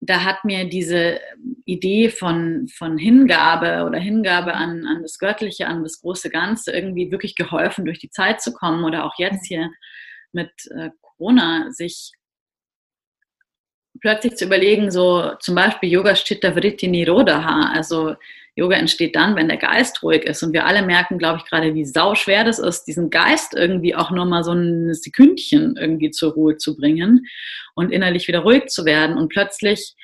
[0.00, 1.20] da hat mir diese
[1.64, 7.12] Idee von, von Hingabe oder Hingabe an, an das Göttliche, an das große Ganze irgendwie
[7.12, 9.70] wirklich geholfen, durch die Zeit zu kommen oder auch jetzt hier
[10.32, 12.12] mit äh, Corona sich
[14.00, 18.16] plötzlich zu überlegen, so zum Beispiel Yoga Chitta Vritti Nirodha, also
[18.54, 20.42] Yoga entsteht dann, wenn der Geist ruhig ist.
[20.42, 23.94] Und wir alle merken, glaube ich, gerade, wie sau schwer das ist, diesen Geist irgendwie
[23.94, 27.26] auch nur mal so ein Sekündchen irgendwie zur Ruhe zu bringen
[27.74, 29.16] und innerlich wieder ruhig zu werden.
[29.16, 29.94] Und plötzlich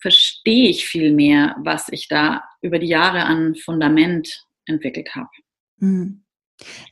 [0.00, 5.30] verstehe ich viel mehr, was ich da über die Jahre an Fundament entwickelt habe.
[5.78, 6.22] Mhm.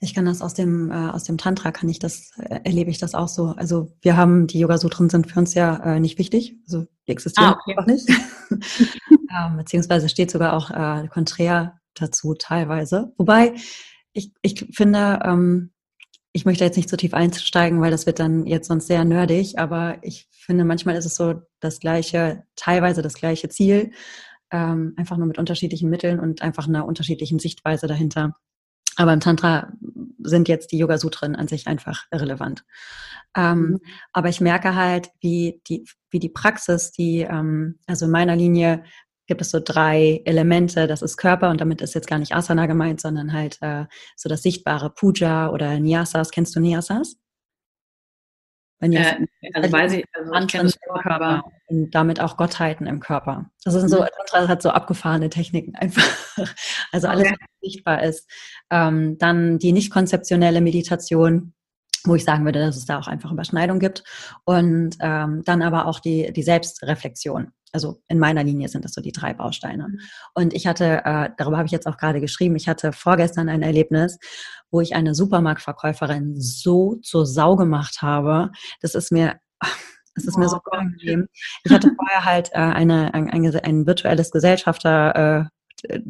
[0.00, 2.98] Ich kann das aus dem, äh, aus dem Tantra, kann ich das, äh, erlebe ich
[2.98, 3.54] das auch so.
[3.57, 6.57] Also wir haben, die Yoga-Sutren sind für uns ja äh, nicht wichtig.
[6.66, 7.76] Also die existieren ah, okay.
[7.76, 8.09] einfach nicht.
[9.11, 13.12] ähm, beziehungsweise steht sogar auch äh, konträr dazu teilweise.
[13.16, 13.54] Wobei
[14.12, 15.70] ich, ich finde, ähm,
[16.33, 19.59] ich möchte jetzt nicht zu tief einsteigen, weil das wird dann jetzt sonst sehr nerdig,
[19.59, 23.92] aber ich finde, manchmal ist es so das gleiche, teilweise das gleiche Ziel,
[24.50, 28.37] ähm, einfach nur mit unterschiedlichen Mitteln und einfach einer unterschiedlichen Sichtweise dahinter.
[28.98, 29.72] Aber im Tantra
[30.18, 32.64] sind jetzt die Yoga-Sutren an sich einfach irrelevant.
[33.37, 33.80] Ähm, mhm.
[34.12, 38.82] Aber ich merke halt, wie die, wie die Praxis, die, ähm, also in meiner Linie
[39.26, 40.88] gibt es so drei Elemente.
[40.88, 43.84] Das ist Körper und damit ist jetzt gar nicht Asana gemeint, sondern halt äh,
[44.16, 46.32] so das sichtbare Puja oder Nyasas.
[46.32, 47.16] Kennst du Nyasas?
[49.42, 53.50] Äh, also weiß ich, also ich kenne im Körper und damit auch Gottheiten im Körper.
[53.64, 54.48] Das sind so, mhm.
[54.48, 56.02] hat so abgefahrene Techniken einfach.
[56.92, 57.37] Also alles, okay.
[57.70, 58.28] Sichtbar ist.
[58.70, 61.52] Ähm, dann die nicht konzeptionelle Meditation,
[62.04, 64.04] wo ich sagen würde, dass es da auch einfach Überschneidung gibt.
[64.44, 67.52] Und ähm, dann aber auch die, die Selbstreflexion.
[67.72, 69.88] Also in meiner Linie sind das so die drei Bausteine.
[69.88, 70.00] Mhm.
[70.35, 73.62] Und ich hatte, äh, darüber habe ich jetzt auch gerade geschrieben, ich hatte vorgestern ein
[73.62, 74.18] Erlebnis,
[74.70, 78.50] wo ich eine Supermarktverkäuferin so zur Sau gemacht habe.
[78.81, 79.38] Das ist mir,
[80.14, 81.28] das ist oh, mir so unangenehm.
[81.64, 85.57] Ich hatte vorher halt äh, eine, ein, ein, ein virtuelles Gesellschafter, äh,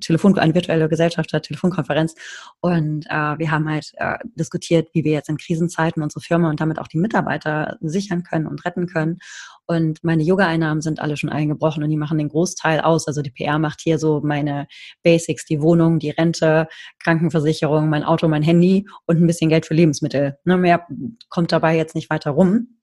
[0.00, 2.14] Telefon, eine virtuelle Gesellschaft hat Telefonkonferenz
[2.61, 6.61] und äh, wir haben halt äh, diskutiert, wie wir jetzt in Krisenzeiten unsere Firma und
[6.61, 9.18] damit auch die Mitarbeiter sichern können und retten können.
[9.66, 13.07] Und meine Yoga-Einnahmen sind alle schon eingebrochen und die machen den Großteil aus.
[13.07, 14.66] Also die PR macht hier so meine
[15.02, 16.68] Basics, die Wohnung, die Rente,
[17.00, 20.38] Krankenversicherung, mein Auto, mein Handy und ein bisschen Geld für Lebensmittel.
[20.44, 20.87] Ne, mehr
[21.28, 22.78] kommt dabei jetzt nicht weiter rum.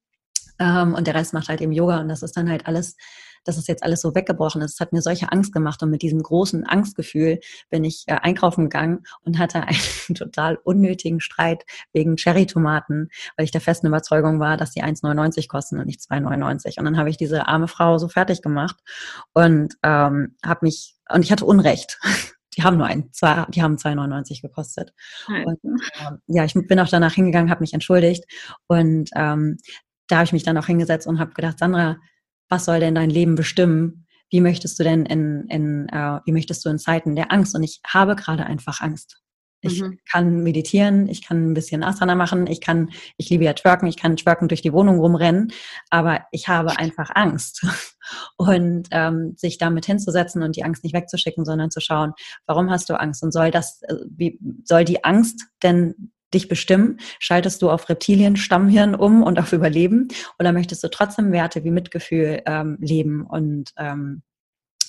[0.59, 2.95] Ähm, und der Rest macht halt eben Yoga und das ist dann halt alles
[3.47, 4.73] dass es jetzt alles so weggebrochen ist.
[4.73, 8.65] Es hat mir solche Angst gemacht und mit diesem großen Angstgefühl bin ich äh, einkaufen
[8.65, 9.77] gegangen und hatte einen
[10.15, 15.79] total unnötigen Streit wegen Cherrytomaten, weil ich der festen Überzeugung war, dass die 1,99 kosten
[15.79, 16.79] und nicht 2,99.
[16.79, 18.77] Und dann habe ich diese arme Frau so fertig gemacht
[19.33, 21.99] und ähm, habe mich und ich hatte Unrecht.
[22.57, 24.93] Die haben nur ein, zwei, die haben 2,99 gekostet.
[25.27, 25.59] Und,
[25.99, 28.23] ähm, ja, ich bin auch danach hingegangen, habe mich entschuldigt
[28.67, 29.57] und ähm,
[30.07, 31.97] da habe ich mich dann auch hingesetzt und habe gedacht, Sandra,
[32.49, 34.07] was soll denn dein Leben bestimmen?
[34.29, 37.55] Wie möchtest du denn in, in äh, wie möchtest du in Zeiten der Angst?
[37.55, 39.21] Und ich habe gerade einfach Angst.
[39.65, 39.99] Ich mhm.
[40.11, 43.97] kann meditieren, ich kann ein bisschen Asana machen, ich kann, ich liebe ja Twerken, ich
[43.97, 45.51] kann Twerken durch die Wohnung rumrennen,
[45.89, 47.65] aber ich habe einfach Angst.
[48.37, 52.13] Und ähm, sich damit hinzusetzen und die Angst nicht wegzuschicken, sondern zu schauen,
[52.45, 53.23] warum hast du Angst?
[53.23, 56.99] Und soll das, äh, wie soll die Angst denn dich bestimmen?
[57.19, 60.09] Schaltest du auf Reptilien, Stammhirn um und auf Überleben?
[60.37, 64.21] Oder möchtest du trotzdem Werte wie Mitgefühl ähm, leben und, ähm,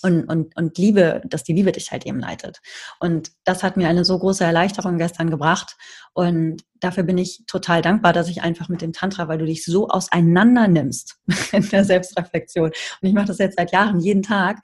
[0.02, 2.60] und, und, und Liebe, dass die Liebe dich halt eben leitet?
[3.00, 5.76] Und das hat mir eine so große Erleichterung gestern gebracht.
[6.12, 9.64] Und dafür bin ich total dankbar, dass ich einfach mit dem Tantra, weil du dich
[9.64, 11.16] so auseinander nimmst
[11.52, 12.66] in der Selbstreflexion.
[12.66, 14.58] Und ich mache das jetzt seit Jahren jeden Tag,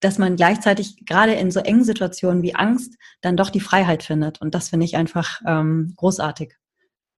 [0.00, 4.40] dass man gleichzeitig gerade in so engen Situationen wie Angst dann doch die Freiheit findet.
[4.40, 6.54] Und das finde ich einfach ähm, großartig.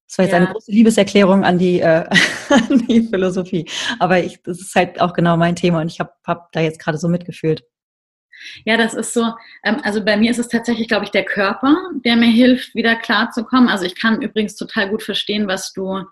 [0.06, 0.38] Das war jetzt ja.
[0.38, 2.08] eine große Liebeserklärung an die, äh,
[2.48, 3.68] an die Philosophie.
[3.98, 6.78] Aber ich, das ist halt auch genau mein Thema und ich habe hab da jetzt
[6.80, 7.62] gerade so mitgefühlt.
[8.64, 9.32] Ja, das ist so,
[9.64, 12.96] ähm, also bei mir ist es tatsächlich, glaube ich, der Körper, der mir hilft, wieder
[12.96, 13.68] klarzukommen.
[13.68, 16.04] Also ich kann übrigens total gut verstehen, was du,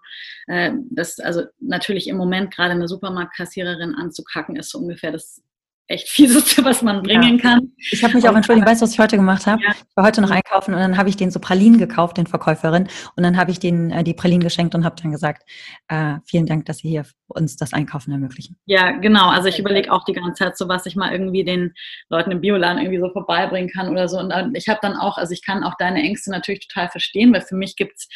[0.48, 5.42] äh, das, also natürlich im Moment gerade eine Supermarktkassiererin anzukacken, ist so ungefähr das
[5.88, 7.42] echt fieseste, was man bringen ja.
[7.42, 7.72] kann.
[7.90, 9.62] Ich habe mich auch entschuldigt, weißt du, was ich heute gemacht habe?
[9.62, 9.70] Ja.
[9.70, 12.88] Ich war heute noch einkaufen und dann habe ich den so Pralinen gekauft, den Verkäuferin,
[13.16, 15.48] und dann habe ich den äh, die Pralinen geschenkt und habe dann gesagt,
[15.88, 18.56] äh, vielen Dank, dass Sie hier uns das Einkaufen ermöglichen.
[18.66, 19.28] Ja, genau.
[19.28, 21.74] Also ich überlege auch die ganze Zeit so, was ich mal irgendwie den
[22.08, 24.18] Leuten im Bioladen irgendwie so vorbeibringen kann oder so.
[24.18, 27.42] Und ich habe dann auch, also ich kann auch deine Ängste natürlich total verstehen, weil
[27.42, 28.08] für mich gibt's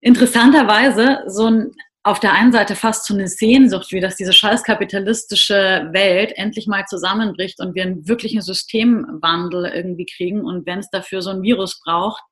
[0.00, 1.72] interessanterweise so ein
[2.06, 6.66] auf der einen Seite fast so eine Sehnsucht, wie dass diese scheiß kapitalistische Welt endlich
[6.66, 11.42] mal zusammenbricht und wir einen wirklichen Systemwandel irgendwie kriegen und wenn es dafür so ein
[11.42, 12.22] Virus braucht.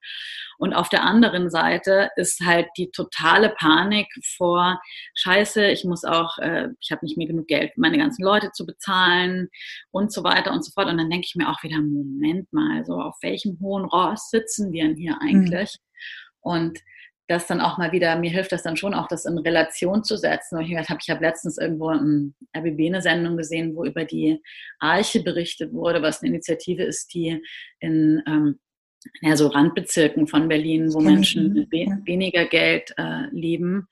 [0.59, 4.79] Und auf der anderen Seite ist halt die totale Panik vor
[5.15, 8.67] Scheiße, ich muss auch, äh, ich habe nicht mehr genug Geld, meine ganzen Leute zu
[8.67, 9.49] bezahlen
[9.91, 10.89] und so weiter und so fort.
[10.89, 14.71] Und dann denke ich mir auch wieder, Moment mal, so auf welchem hohen Ross sitzen
[14.71, 15.21] wir denn hier mhm.
[15.23, 15.79] eigentlich?
[15.79, 16.39] Mhm.
[16.43, 16.79] Und
[17.33, 20.17] das dann auch mal wieder, mir hilft das dann schon auch, das in Relation zu
[20.17, 20.59] setzen.
[20.59, 24.41] Und ich habe ich hab letztens irgendwo eine Sendung gesehen, wo über die
[24.79, 27.43] Arche berichtet wurde, was eine Initiative ist, die
[27.81, 28.61] in ähm,
[29.21, 33.89] ja, so Randbezirken von Berlin, wo Menschen mit weniger Geld äh, leben,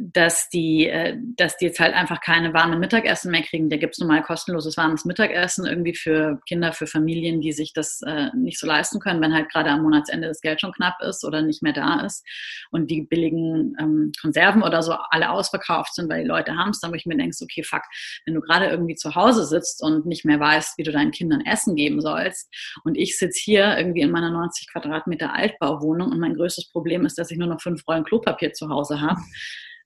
[0.00, 3.70] dass die, äh, dass die jetzt halt einfach keine warmen Mittagessen mehr kriegen.
[3.70, 8.00] Da gibt es normal kostenloses warmes Mittagessen irgendwie für Kinder, für Familien, die sich das
[8.02, 11.24] äh, nicht so leisten können, wenn halt gerade am Monatsende das Geld schon knapp ist
[11.24, 12.26] oder nicht mehr da ist
[12.72, 16.80] und die billigen ähm, Konserven oder so alle ausverkauft sind, weil die Leute haben es,
[16.80, 17.82] dann wo ich mir denkst, okay, fuck,
[18.24, 21.42] wenn du gerade irgendwie zu Hause sitzt und nicht mehr weißt, wie du deinen Kindern
[21.42, 26.34] Essen geben sollst und ich sitze hier irgendwie in meiner 90 Quadratmeter Altbauwohnung und mein
[26.34, 29.20] größtes Problem ist, dass ich nur noch fünf Rollen Klopapier zu Hause habe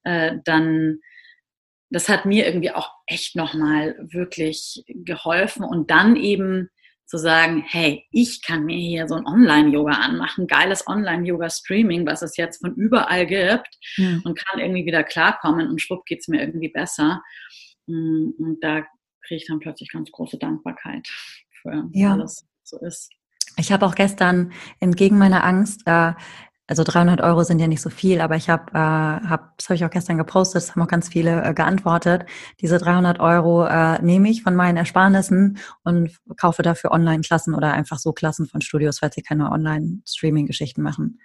[0.04, 1.00] äh, dann
[1.90, 6.70] das hat mir irgendwie auch echt nochmal wirklich geholfen und dann eben
[7.04, 12.36] zu sagen, hey, ich kann mir hier so ein Online-Yoga anmachen, geiles Online-Yoga-Streaming, was es
[12.36, 14.20] jetzt von überall gibt ja.
[14.22, 17.20] und kann irgendwie wieder klarkommen und schwupp geht es mir irgendwie besser.
[17.88, 18.82] Mm, und da
[19.26, 21.08] kriege ich dann plötzlich ganz große Dankbarkeit
[21.60, 22.12] für ja.
[22.12, 23.10] alles, was so ist.
[23.56, 26.12] Ich habe auch gestern entgegen meiner Angst äh,
[26.70, 28.78] also 300 Euro sind ja nicht so viel, aber ich habe, äh,
[29.28, 32.26] hab, das habe ich auch gestern gepostet, das haben auch ganz viele äh, geantwortet.
[32.60, 37.98] Diese 300 Euro äh, nehme ich von meinen Ersparnissen und kaufe dafür Online-Klassen oder einfach
[37.98, 41.18] so Klassen von Studios, falls sie keine Online-Streaming-Geschichten machen.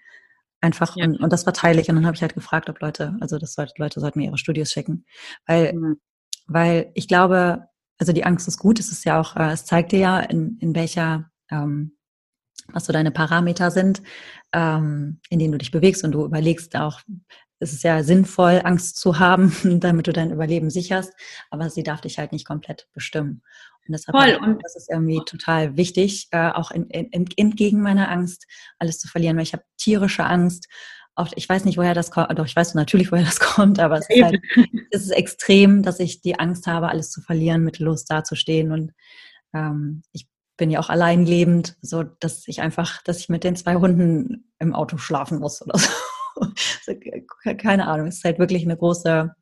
[0.62, 1.06] Einfach ja.
[1.06, 3.54] und, und das verteile ich und dann habe ich halt gefragt, ob Leute, also das
[3.54, 5.06] sollte, Leute sollten mir ihre Studios schicken,
[5.46, 5.98] weil, mhm.
[6.48, 7.68] weil ich glaube,
[8.00, 10.58] also die Angst ist gut, es ist ja auch, äh, es zeigt dir ja, in,
[10.60, 11.96] in welcher ähm,
[12.72, 14.02] was so deine Parameter sind,
[14.54, 17.02] ähm, in denen du dich bewegst und du überlegst auch,
[17.60, 21.14] es ist ja sinnvoll, Angst zu haben, damit du dein Überleben sicherst,
[21.50, 23.42] aber sie darf dich halt nicht komplett bestimmen.
[23.88, 24.36] Und deshalb Voll.
[24.36, 28.48] Und das ist irgendwie total wichtig, äh, auch in, in, entgegen meiner Angst,
[28.80, 30.68] alles zu verlieren, weil ich habe tierische Angst.
[31.14, 34.00] Auch, ich weiß nicht, woher das kommt, doch ich weiß natürlich, woher das kommt, aber
[34.00, 34.42] es ist, halt,
[34.92, 38.72] es ist extrem, dass ich die Angst habe, alles zu verlieren, mittellos dazustehen.
[38.72, 38.92] Und
[39.54, 43.56] ähm, ich bin ja auch allein lebend, so dass ich einfach, dass ich mit den
[43.56, 45.90] zwei Hunden im Auto schlafen muss oder so.
[47.58, 49.36] Keine Ahnung, es ist halt wirklich eine große,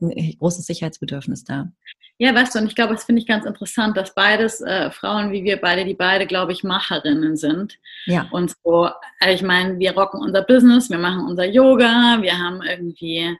[0.00, 1.70] ein großes Sicherheitsbedürfnis da.
[2.18, 5.32] Ja, weißt du, und ich glaube, das finde ich ganz interessant, dass beides äh, Frauen
[5.32, 7.78] wie wir beide, die beide, glaube ich, Macherinnen sind.
[8.04, 8.28] Ja.
[8.30, 12.60] Und so, also ich meine, wir rocken unser Business, wir machen unser Yoga, wir haben
[12.60, 13.34] irgendwie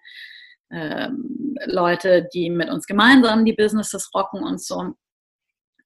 [0.70, 4.94] ähm, Leute, die mit uns gemeinsam die Businesses rocken und so.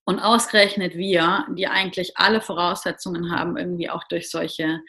[0.07, 4.81] Und ausgerechnet wir, die eigentlich alle Voraussetzungen haben, irgendwie auch durch solche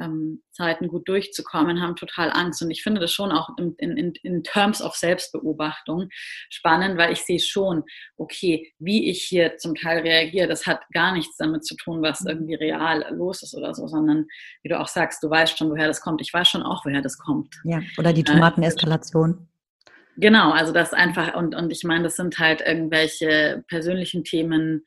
[0.00, 2.62] ähm, Zeiten gut durchzukommen, haben total Angst.
[2.62, 6.08] Und ich finde das schon auch in, in, in Terms of Selbstbeobachtung
[6.50, 7.84] spannend, weil ich sehe schon,
[8.16, 12.24] okay, wie ich hier zum Teil reagiere, das hat gar nichts damit zu tun, was
[12.24, 14.26] irgendwie real los ist oder so, sondern
[14.62, 16.20] wie du auch sagst, du weißt schon, woher das kommt.
[16.20, 17.54] Ich weiß schon auch, woher das kommt.
[17.64, 19.46] Ja, oder die äh, Tomateneskalation.
[20.16, 24.84] Genau, also das einfach, und, und ich meine, das sind halt irgendwelche persönlichen Themen,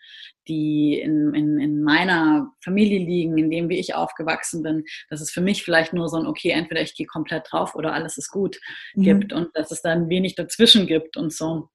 [0.47, 5.31] die in, in, in meiner Familie liegen, in dem, wie ich aufgewachsen bin, dass es
[5.31, 8.29] für mich vielleicht nur so ein, okay, entweder ich gehe komplett drauf oder alles ist
[8.29, 8.59] gut
[8.95, 9.03] mhm.
[9.03, 11.69] gibt und dass es dann wenig dazwischen gibt und so.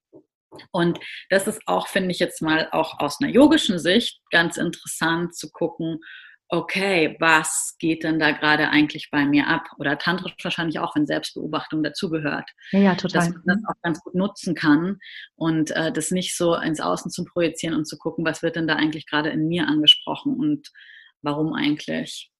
[0.70, 0.98] Und
[1.30, 5.50] das ist auch, finde ich jetzt mal auch aus einer yogischen Sicht ganz interessant zu
[5.50, 6.00] gucken,
[6.48, 9.68] okay, was geht denn da gerade eigentlich bei mir ab?
[9.78, 12.50] Oder tantrisch wahrscheinlich auch, wenn Selbstbeobachtung dazugehört.
[12.72, 13.26] Ja, ja, total.
[13.26, 14.98] Dass man das auch ganz gut nutzen kann
[15.36, 18.66] und äh, das nicht so ins Außen zu projizieren und zu gucken, was wird denn
[18.66, 20.68] da eigentlich gerade in mir angesprochen und
[21.20, 22.30] warum eigentlich.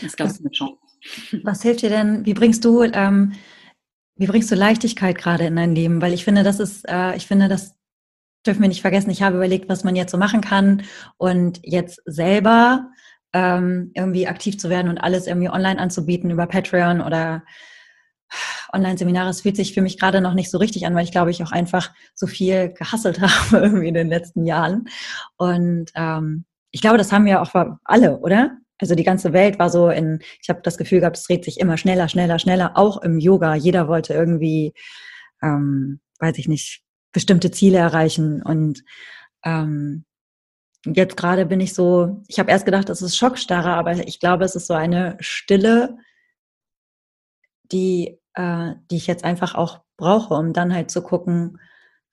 [0.00, 0.78] Das glaube ich schon.
[1.42, 3.32] Was hilft dir denn, wie bringst du, ähm,
[4.14, 6.00] wie bringst du Leichtigkeit gerade in dein Leben?
[6.00, 7.74] Weil ich finde, das ist, äh, ich finde, das
[8.46, 9.10] dürfen wir nicht vergessen.
[9.10, 10.82] Ich habe überlegt, was man jetzt so machen kann
[11.16, 12.90] und jetzt selber
[13.32, 17.42] ähm, irgendwie aktiv zu werden und alles irgendwie online anzubieten über Patreon oder
[18.72, 19.30] Online-Seminare.
[19.30, 21.42] Es fühlt sich für mich gerade noch nicht so richtig an, weil ich glaube, ich
[21.42, 24.86] auch einfach so viel gehasselt habe irgendwie in den letzten Jahren.
[25.36, 27.52] Und ähm, ich glaube, das haben wir auch
[27.84, 28.56] alle, oder?
[28.78, 31.60] Also die ganze Welt war so in, ich habe das Gefühl gehabt, es dreht sich
[31.60, 33.54] immer schneller, schneller, schneller, auch im Yoga.
[33.54, 34.72] Jeder wollte irgendwie,
[35.42, 38.42] ähm, weiß ich nicht, bestimmte Ziele erreichen.
[38.42, 38.82] Und
[39.44, 40.04] ähm,
[40.84, 44.44] jetzt gerade bin ich so, ich habe erst gedacht, es ist Schockstarre, aber ich glaube,
[44.44, 45.96] es ist so eine Stille,
[47.70, 51.58] die, äh, die ich jetzt einfach auch brauche, um dann halt zu gucken,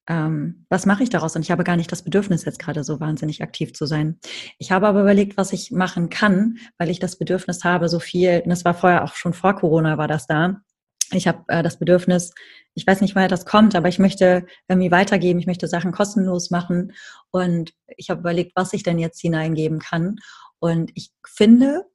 [0.08, 1.36] ähm, was mache ich daraus?
[1.36, 4.20] Und ich habe gar nicht das Bedürfnis, jetzt gerade so wahnsinnig aktiv zu sein.
[4.58, 8.42] Ich habe aber überlegt, was ich machen kann, weil ich das Bedürfnis habe, so viel,
[8.44, 10.62] und das war vorher auch schon vor Corona, war das da.
[11.12, 12.34] Ich habe äh, das Bedürfnis,
[12.76, 16.52] ich weiß nicht, woher das kommt, aber ich möchte irgendwie weitergeben, ich möchte Sachen kostenlos
[16.52, 16.94] machen
[17.32, 20.18] und ich habe überlegt, was ich denn jetzt hineingeben kann.
[20.60, 21.86] Und ich finde,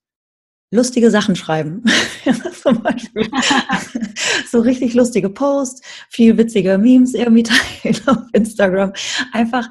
[0.74, 1.83] lustige Sachen schreiben.
[2.62, 3.31] Zum Beispiel.
[4.50, 8.92] so richtig lustige Posts, viel witzige Memes irgendwie teilen auf Instagram.
[9.33, 9.68] Einfach,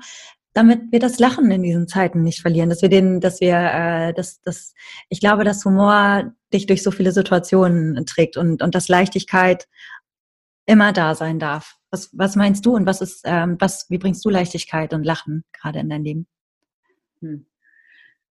[0.53, 4.13] damit wir das Lachen in diesen Zeiten nicht verlieren, dass wir den, dass wir, äh,
[4.13, 4.73] dass, dass,
[5.09, 9.67] ich glaube, dass Humor dich durch so viele Situationen trägt und, und dass Leichtigkeit
[10.65, 11.75] immer da sein darf.
[11.91, 15.43] Was, was meinst du und was ist, ähm, was, wie bringst du Leichtigkeit und Lachen
[15.51, 16.27] gerade in dein Leben?
[17.19, 17.45] Hm.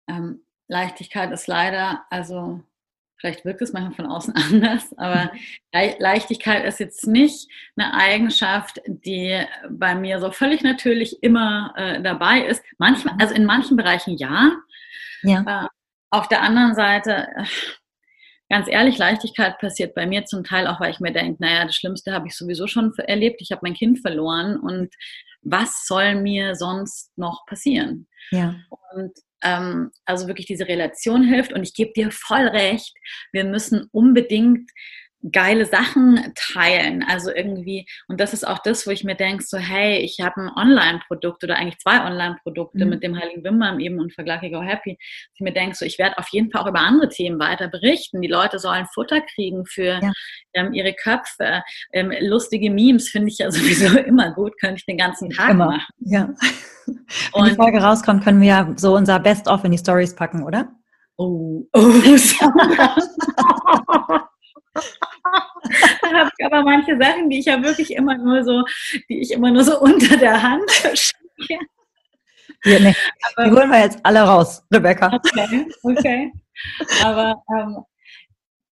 [0.09, 2.63] Ähm, Leichtigkeit ist leider, also
[3.17, 5.31] vielleicht wirkt es manchmal von außen anders, aber
[5.73, 12.41] Leichtigkeit ist jetzt nicht eine Eigenschaft, die bei mir so völlig natürlich immer äh, dabei
[12.41, 12.63] ist.
[12.79, 14.53] Manchmal, also in manchen Bereichen ja.
[15.23, 15.65] ja.
[15.65, 15.69] Äh,
[16.11, 17.45] auf der anderen Seite, äh,
[18.53, 21.75] ganz ehrlich, Leichtigkeit passiert bei mir zum Teil auch, weil ich mir denke, naja, das
[21.75, 23.41] Schlimmste habe ich sowieso schon erlebt.
[23.41, 24.95] Ich habe mein Kind verloren und
[25.41, 28.07] was soll mir sonst noch passieren?
[28.31, 28.55] Ja.
[28.95, 29.13] Und
[29.43, 31.55] ähm, also wirklich diese Relation hilft.
[31.55, 32.93] Und ich gebe dir voll recht,
[33.33, 34.71] wir müssen unbedingt
[35.31, 37.05] geile Sachen teilen.
[37.09, 40.41] Also irgendwie, und das ist auch das, wo ich mir denke, so, hey, ich habe
[40.41, 42.91] ein Online-Produkt oder eigentlich zwei Online-Produkte mhm.
[42.91, 44.99] mit dem Heiligen Wimmern eben und Vergleich Go Happy.
[45.35, 48.21] Ich mir denke, so, ich werde auf jeden Fall auch über andere Themen weiter berichten.
[48.21, 50.13] Die Leute sollen Futter kriegen für ja.
[50.55, 51.63] ähm, ihre Köpfe.
[51.93, 55.67] Ähm, lustige Memes finde ich ja sowieso immer gut, könnte ich den ganzen Tag immer.
[55.67, 55.93] machen.
[56.01, 56.31] Ja.
[56.87, 56.97] Wenn
[57.33, 60.73] und, die Folge rauskommt, können wir ja so unser Best-of in die Stories packen, oder?
[61.17, 61.79] Oh, oh,
[64.75, 68.65] Dann habe ich aber manche Sachen, die ich ja wirklich immer nur so,
[69.09, 71.59] die ich immer nur so unter der Hand verschicke.
[72.65, 72.95] Ja, nee.
[73.39, 75.13] die holen wir jetzt alle raus, Rebecca.
[75.13, 76.33] Okay, okay.
[77.03, 77.85] Aber ähm,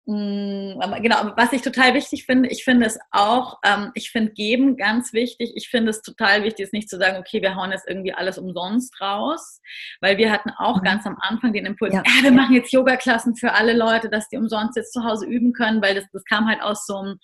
[0.06, 5.12] genau, was ich total wichtig finde, ich finde es auch, ähm, ich finde geben ganz
[5.12, 5.52] wichtig.
[5.54, 8.38] Ich finde es total wichtig, ist nicht zu sagen, okay, wir hauen jetzt irgendwie alles
[8.38, 9.60] umsonst raus,
[10.00, 10.84] weil wir hatten auch mhm.
[10.84, 12.00] ganz am Anfang den Impuls, ja.
[12.00, 15.52] äh, wir machen jetzt Yoga-Klassen für alle Leute, dass die umsonst jetzt zu Hause üben
[15.52, 17.18] können, weil das, das kam halt aus so einem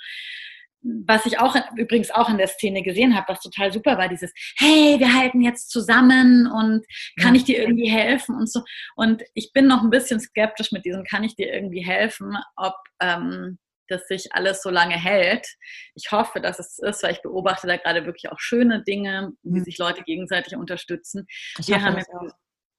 [1.06, 4.32] was ich auch übrigens auch in der Szene gesehen habe, was total super war, dieses
[4.56, 6.84] Hey, wir halten jetzt zusammen und
[7.20, 8.62] kann ich dir irgendwie helfen und so.
[8.94, 12.74] Und ich bin noch ein bisschen skeptisch mit diesem Kann ich dir irgendwie helfen, ob
[13.00, 15.46] ähm, das sich alles so lange hält.
[15.94, 19.60] Ich hoffe, dass es ist, weil ich beobachte da gerade wirklich auch schöne Dinge, wie
[19.60, 19.64] mhm.
[19.64, 21.26] sich Leute gegenseitig unterstützen.
[21.58, 22.10] wir haben jetzt,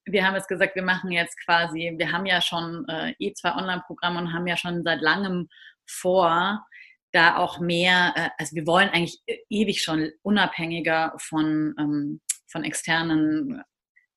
[0.05, 3.53] wir haben jetzt gesagt, wir machen jetzt quasi, wir haben ja schon äh, eh zwei
[3.55, 5.47] Online-Programme und haben ja schon seit langem
[5.85, 6.65] vor,
[7.11, 12.63] da auch mehr, äh, also wir wollen eigentlich e-, ewig schon unabhängiger von, ähm, von
[12.63, 13.61] externen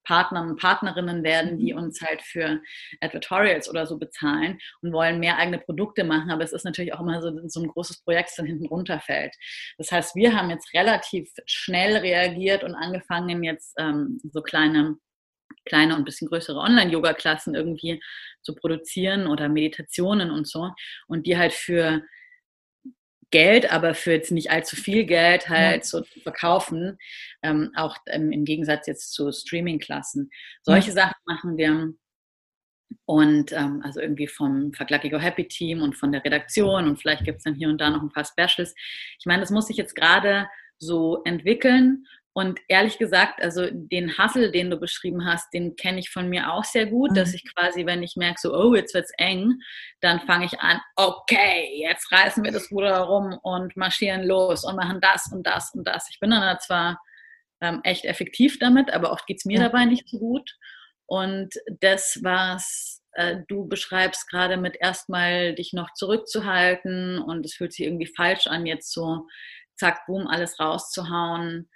[0.05, 1.81] Partnern und Partnerinnen werden, die mhm.
[1.81, 2.61] uns halt für
[3.01, 6.31] Advertorials oder so bezahlen und wollen mehr eigene Produkte machen.
[6.31, 9.35] Aber es ist natürlich auch immer so, so ein großes Projekt, das dann hinten runterfällt.
[9.79, 14.97] Das heißt, wir haben jetzt relativ schnell reagiert und angefangen, jetzt ähm, so kleine
[15.67, 18.03] kleine und ein bisschen größere Online-Yoga-Klassen irgendwie
[18.43, 20.71] zu produzieren oder Meditationen und so
[21.07, 22.03] und die halt für
[23.31, 26.99] Geld, aber für jetzt nicht allzu viel Geld halt zu verkaufen,
[27.43, 30.31] ähm, auch ähm, im Gegensatz jetzt zu Streaming-Klassen.
[30.63, 30.93] Solche.
[30.93, 31.93] Sachen machen wir.
[33.05, 37.25] Und ähm, also irgendwie vom Vergleich Go Happy Team und von der Redaktion und vielleicht
[37.25, 38.75] gibt es dann hier und da noch ein paar Specials.
[39.19, 42.07] Ich meine, das muss sich jetzt gerade so entwickeln
[42.41, 46.51] und ehrlich gesagt, also den Hassel, den du beschrieben hast, den kenne ich von mir
[46.51, 47.15] auch sehr gut, mhm.
[47.15, 49.61] dass ich quasi, wenn ich merke, so, oh, jetzt wird's eng,
[50.01, 54.75] dann fange ich an, okay, jetzt reißen wir das Ruder rum und marschieren los und
[54.75, 56.09] machen das und das und das.
[56.11, 56.99] Ich bin dann zwar
[57.61, 59.65] ähm, echt effektiv damit, aber oft geht's mir ja.
[59.65, 60.51] dabei nicht so gut.
[61.05, 67.75] Und das, was äh, du beschreibst gerade mit erstmal dich noch zurückzuhalten und es fühlt
[67.75, 69.27] sich irgendwie falsch an, jetzt so
[69.77, 71.69] zack, boom, alles rauszuhauen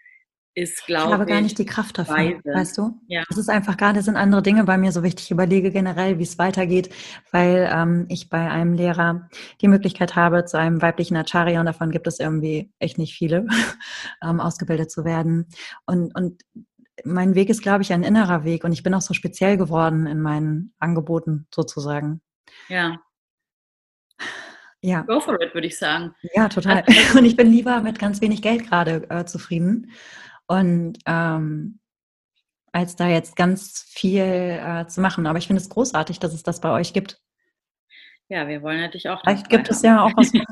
[0.55, 1.13] ist, glaube ich.
[1.13, 2.43] Habe gar nicht die Kraft dafür, weise.
[2.45, 3.01] weißt du?
[3.09, 3.25] Ja.
[3.29, 5.27] Es ist einfach gerade, sind andere Dinge bei mir so wichtig.
[5.27, 6.95] Ich überlege generell, wie es weitergeht,
[7.33, 9.29] weil ähm, ich bei einem Lehrer
[9.61, 13.47] die Möglichkeit habe, zu einem weiblichen Acharya, und davon gibt es irgendwie echt nicht viele,
[14.23, 15.47] ähm, ausgebildet zu werden.
[15.87, 16.43] Und, und
[17.05, 20.07] mein Weg ist, glaube ich, ein innerer Weg und ich bin auch so speziell geworden
[20.07, 22.21] in meinen Angeboten sozusagen.
[22.69, 23.01] Ja.
[24.81, 25.01] Ja.
[25.01, 26.15] Go for it, würde ich sagen.
[26.35, 26.85] Ja, total.
[26.87, 29.91] Also und ich bin lieber mit ganz wenig Geld gerade äh, zufrieden.
[30.47, 31.81] Und ähm,
[32.75, 35.27] als da jetzt ganz viel äh, zu machen.
[35.27, 37.21] Aber ich finde es großartig, dass es das bei euch gibt.
[38.29, 39.21] Ja, wir wollen natürlich auch.
[39.21, 40.33] Vielleicht gibt es ja auch was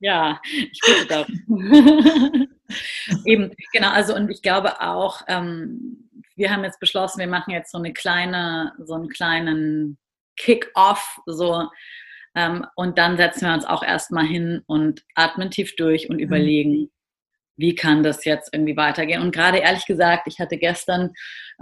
[0.00, 2.48] ja, ich bitte darum.
[3.26, 7.70] Eben, genau, also und ich glaube auch, ähm, wir haben jetzt beschlossen, wir machen jetzt
[7.70, 9.98] so eine kleine, so einen kleinen
[10.36, 11.68] Kick-off, so
[12.34, 16.22] ähm, und dann setzen wir uns auch erstmal hin und atmen tief durch und mhm.
[16.22, 16.90] überlegen,
[17.56, 19.22] wie kann das jetzt irgendwie weitergehen?
[19.22, 21.12] Und gerade ehrlich gesagt, ich hatte gestern,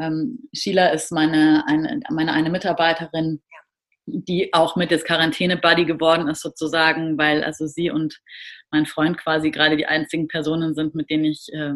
[0.00, 3.42] ähm, Sheila ist meine eine, meine eine Mitarbeiterin,
[4.06, 8.20] die auch mit des Quarantäne-Buddy geworden ist sozusagen, weil also sie und
[8.70, 11.74] mein Freund quasi gerade die einzigen Personen sind, mit denen ich äh,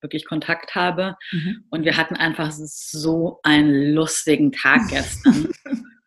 [0.00, 1.16] wirklich Kontakt habe.
[1.32, 1.64] Mhm.
[1.70, 5.48] Und wir hatten einfach so einen lustigen Tag gestern.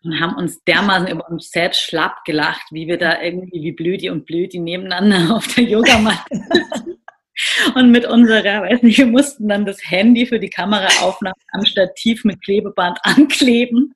[0.04, 4.10] und haben uns dermaßen über uns selbst schlapp gelacht, wie wir da irgendwie wie Blödi
[4.10, 6.42] und Blödi nebeneinander auf der Yogamatte
[7.76, 12.24] und mit unserer, weiß nicht, wir mussten dann das Handy für die Kameraaufnahme am Stativ
[12.24, 13.94] mit Klebeband ankleben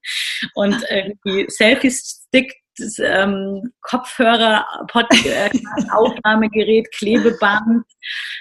[0.56, 2.64] und irgendwie Selfie-Stick
[3.00, 5.50] ähm, Kopfhörer, äh,
[5.92, 7.86] Aufnahmegerät, Klebeband,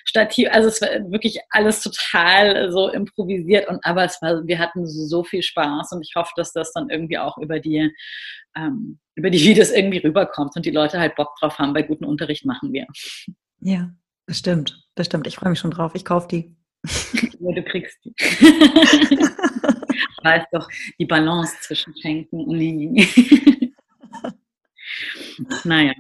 [0.04, 4.86] Stativ, also es war wirklich alles total so improvisiert und aber es war, wir hatten
[4.86, 7.90] so viel Spaß und ich hoffe, dass das dann irgendwie auch über die
[8.56, 12.04] ähm, über die Videos irgendwie rüberkommt und die Leute halt Bock drauf haben, weil guten
[12.04, 12.86] Unterricht machen wir.
[13.60, 13.90] Ja,
[14.26, 15.26] Bestimmt, bestimmt.
[15.26, 15.94] Ich freue mich schon drauf.
[15.94, 16.56] Ich kaufe die.
[17.44, 18.14] Ja, du kriegst die.
[18.18, 19.18] ich
[20.22, 22.94] weiß doch die Balance zwischen Schenken und Liegen.
[25.64, 25.92] naja.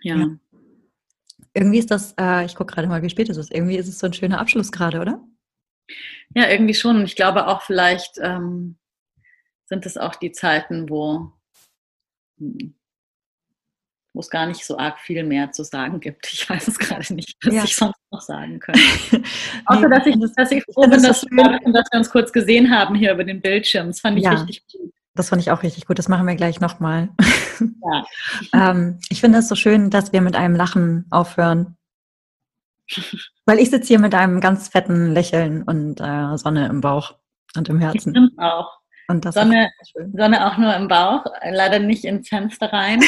[0.00, 0.16] Ja.
[0.16, 0.38] ja.
[1.52, 3.52] Irgendwie ist das, äh, ich gucke gerade mal, wie spät es ist.
[3.52, 5.22] Irgendwie ist es so ein schöner Abschluss gerade, oder?
[6.34, 6.96] Ja, irgendwie schon.
[6.96, 8.78] Und ich glaube auch, vielleicht ähm,
[9.66, 11.32] sind es auch die Zeiten, wo
[12.38, 12.77] hm,
[14.18, 16.28] wo es gar nicht so arg viel mehr zu sagen gibt.
[16.32, 17.62] Ich weiß es gerade nicht, was ja.
[17.62, 18.80] ich sonst noch sagen könnte.
[19.66, 22.96] Außer, dass ich, dass ich froh bin, dass, wir, dass wir uns kurz gesehen haben
[22.96, 23.86] hier über den Bildschirm.
[23.86, 24.32] Das fand ich ja.
[24.32, 24.92] richtig gut.
[25.14, 26.00] Das fand ich auch richtig gut.
[26.00, 27.10] Das machen wir gleich nochmal.
[27.60, 28.04] Ja.
[28.70, 31.76] ähm, ich finde es so schön, dass wir mit einem Lachen aufhören.
[33.46, 37.14] Weil ich sitze hier mit einem ganz fetten Lächeln und äh, Sonne im Bauch
[37.56, 38.10] und im Herzen.
[38.10, 38.78] Stimmt auch.
[39.06, 39.70] Und das Sonne,
[40.12, 43.00] Sonne auch nur im Bauch, leider nicht ins Fenster rein.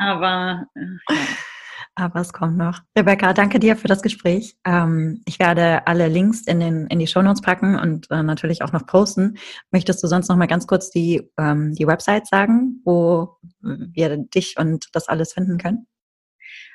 [0.00, 1.20] Aber äh, ja.
[1.96, 2.80] Aber es kommt noch.
[2.96, 4.56] Rebecca, danke dir für das Gespräch.
[4.64, 8.72] Ähm, ich werde alle Links in, den, in die Shownotes packen und äh, natürlich auch
[8.72, 9.36] noch posten.
[9.70, 14.56] Möchtest du sonst noch mal ganz kurz die, ähm, die Website sagen, wo wir dich
[14.58, 15.86] und das alles finden können?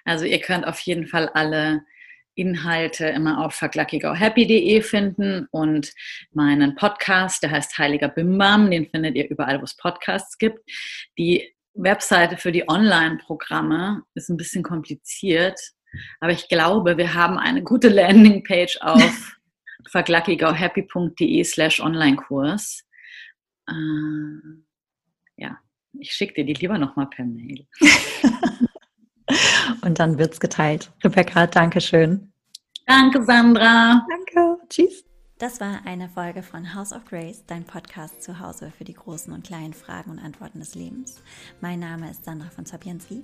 [0.04, 1.82] Also ihr könnt auf jeden Fall alle
[2.36, 5.94] Inhalte immer auf fuckluckygowhappy.de finden und
[6.34, 10.60] meinen Podcast, der heißt Heiliger Bimbam, den findet ihr überall, wo es Podcasts gibt.
[11.18, 15.60] Die Webseite für die Online-Programme ist ein bisschen kompliziert,
[16.20, 19.38] aber ich glaube, wir haben eine gute Landingpage auf
[19.92, 22.84] verglackigauhappy.de slash Online-Kurs.
[23.70, 23.74] Äh,
[25.38, 25.58] ja,
[26.00, 27.68] ich schicke dir die lieber nochmal per Mail.
[29.82, 30.92] Und dann wird's geteilt.
[31.04, 32.32] Rebecca, danke schön.
[32.86, 34.06] Danke, Sandra.
[34.10, 34.62] Danke.
[34.70, 35.04] Tschüss.
[35.38, 39.34] Das war eine Folge von House of Grace, dein Podcast zu Hause für die großen
[39.34, 41.22] und kleinen Fragen und Antworten des Lebens.
[41.60, 43.22] Mein Name ist Sandra von Zabienski.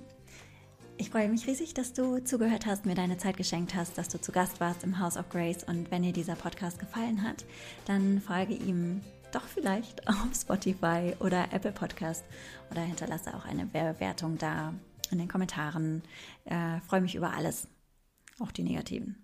[0.97, 4.20] Ich freue mich riesig, dass du zugehört hast, mir deine Zeit geschenkt hast, dass du
[4.20, 5.64] zu Gast warst im House of Grace.
[5.64, 7.45] Und wenn dir dieser Podcast gefallen hat,
[7.86, 8.99] dann folge ihm
[9.32, 12.26] doch vielleicht auf Spotify oder Apple Podcast
[12.72, 14.74] oder hinterlasse auch eine Bewertung da
[15.12, 16.03] in den Kommentaren.
[16.43, 17.70] Äh, freue mich über alles,
[18.39, 19.16] auch die negativen.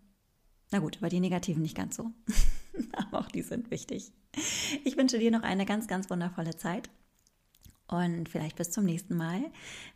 [0.71, 2.11] Na gut, über die negativen nicht ganz so.
[2.93, 4.11] aber auch die sind wichtig.
[4.84, 6.89] Ich wünsche dir noch eine ganz, ganz wundervolle Zeit.
[7.88, 9.45] Und vielleicht bis zum nächsten Mal.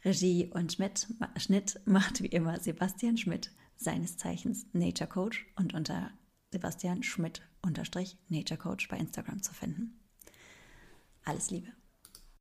[0.05, 1.07] Regie und Schmidt,
[1.37, 6.11] Schnitt macht wie immer Sebastian Schmidt, seines Zeichens Nature Coach und unter
[6.51, 9.99] Sebastian Schmidt unterstrich Nature Coach bei Instagram zu finden.
[11.23, 11.67] Alles Liebe.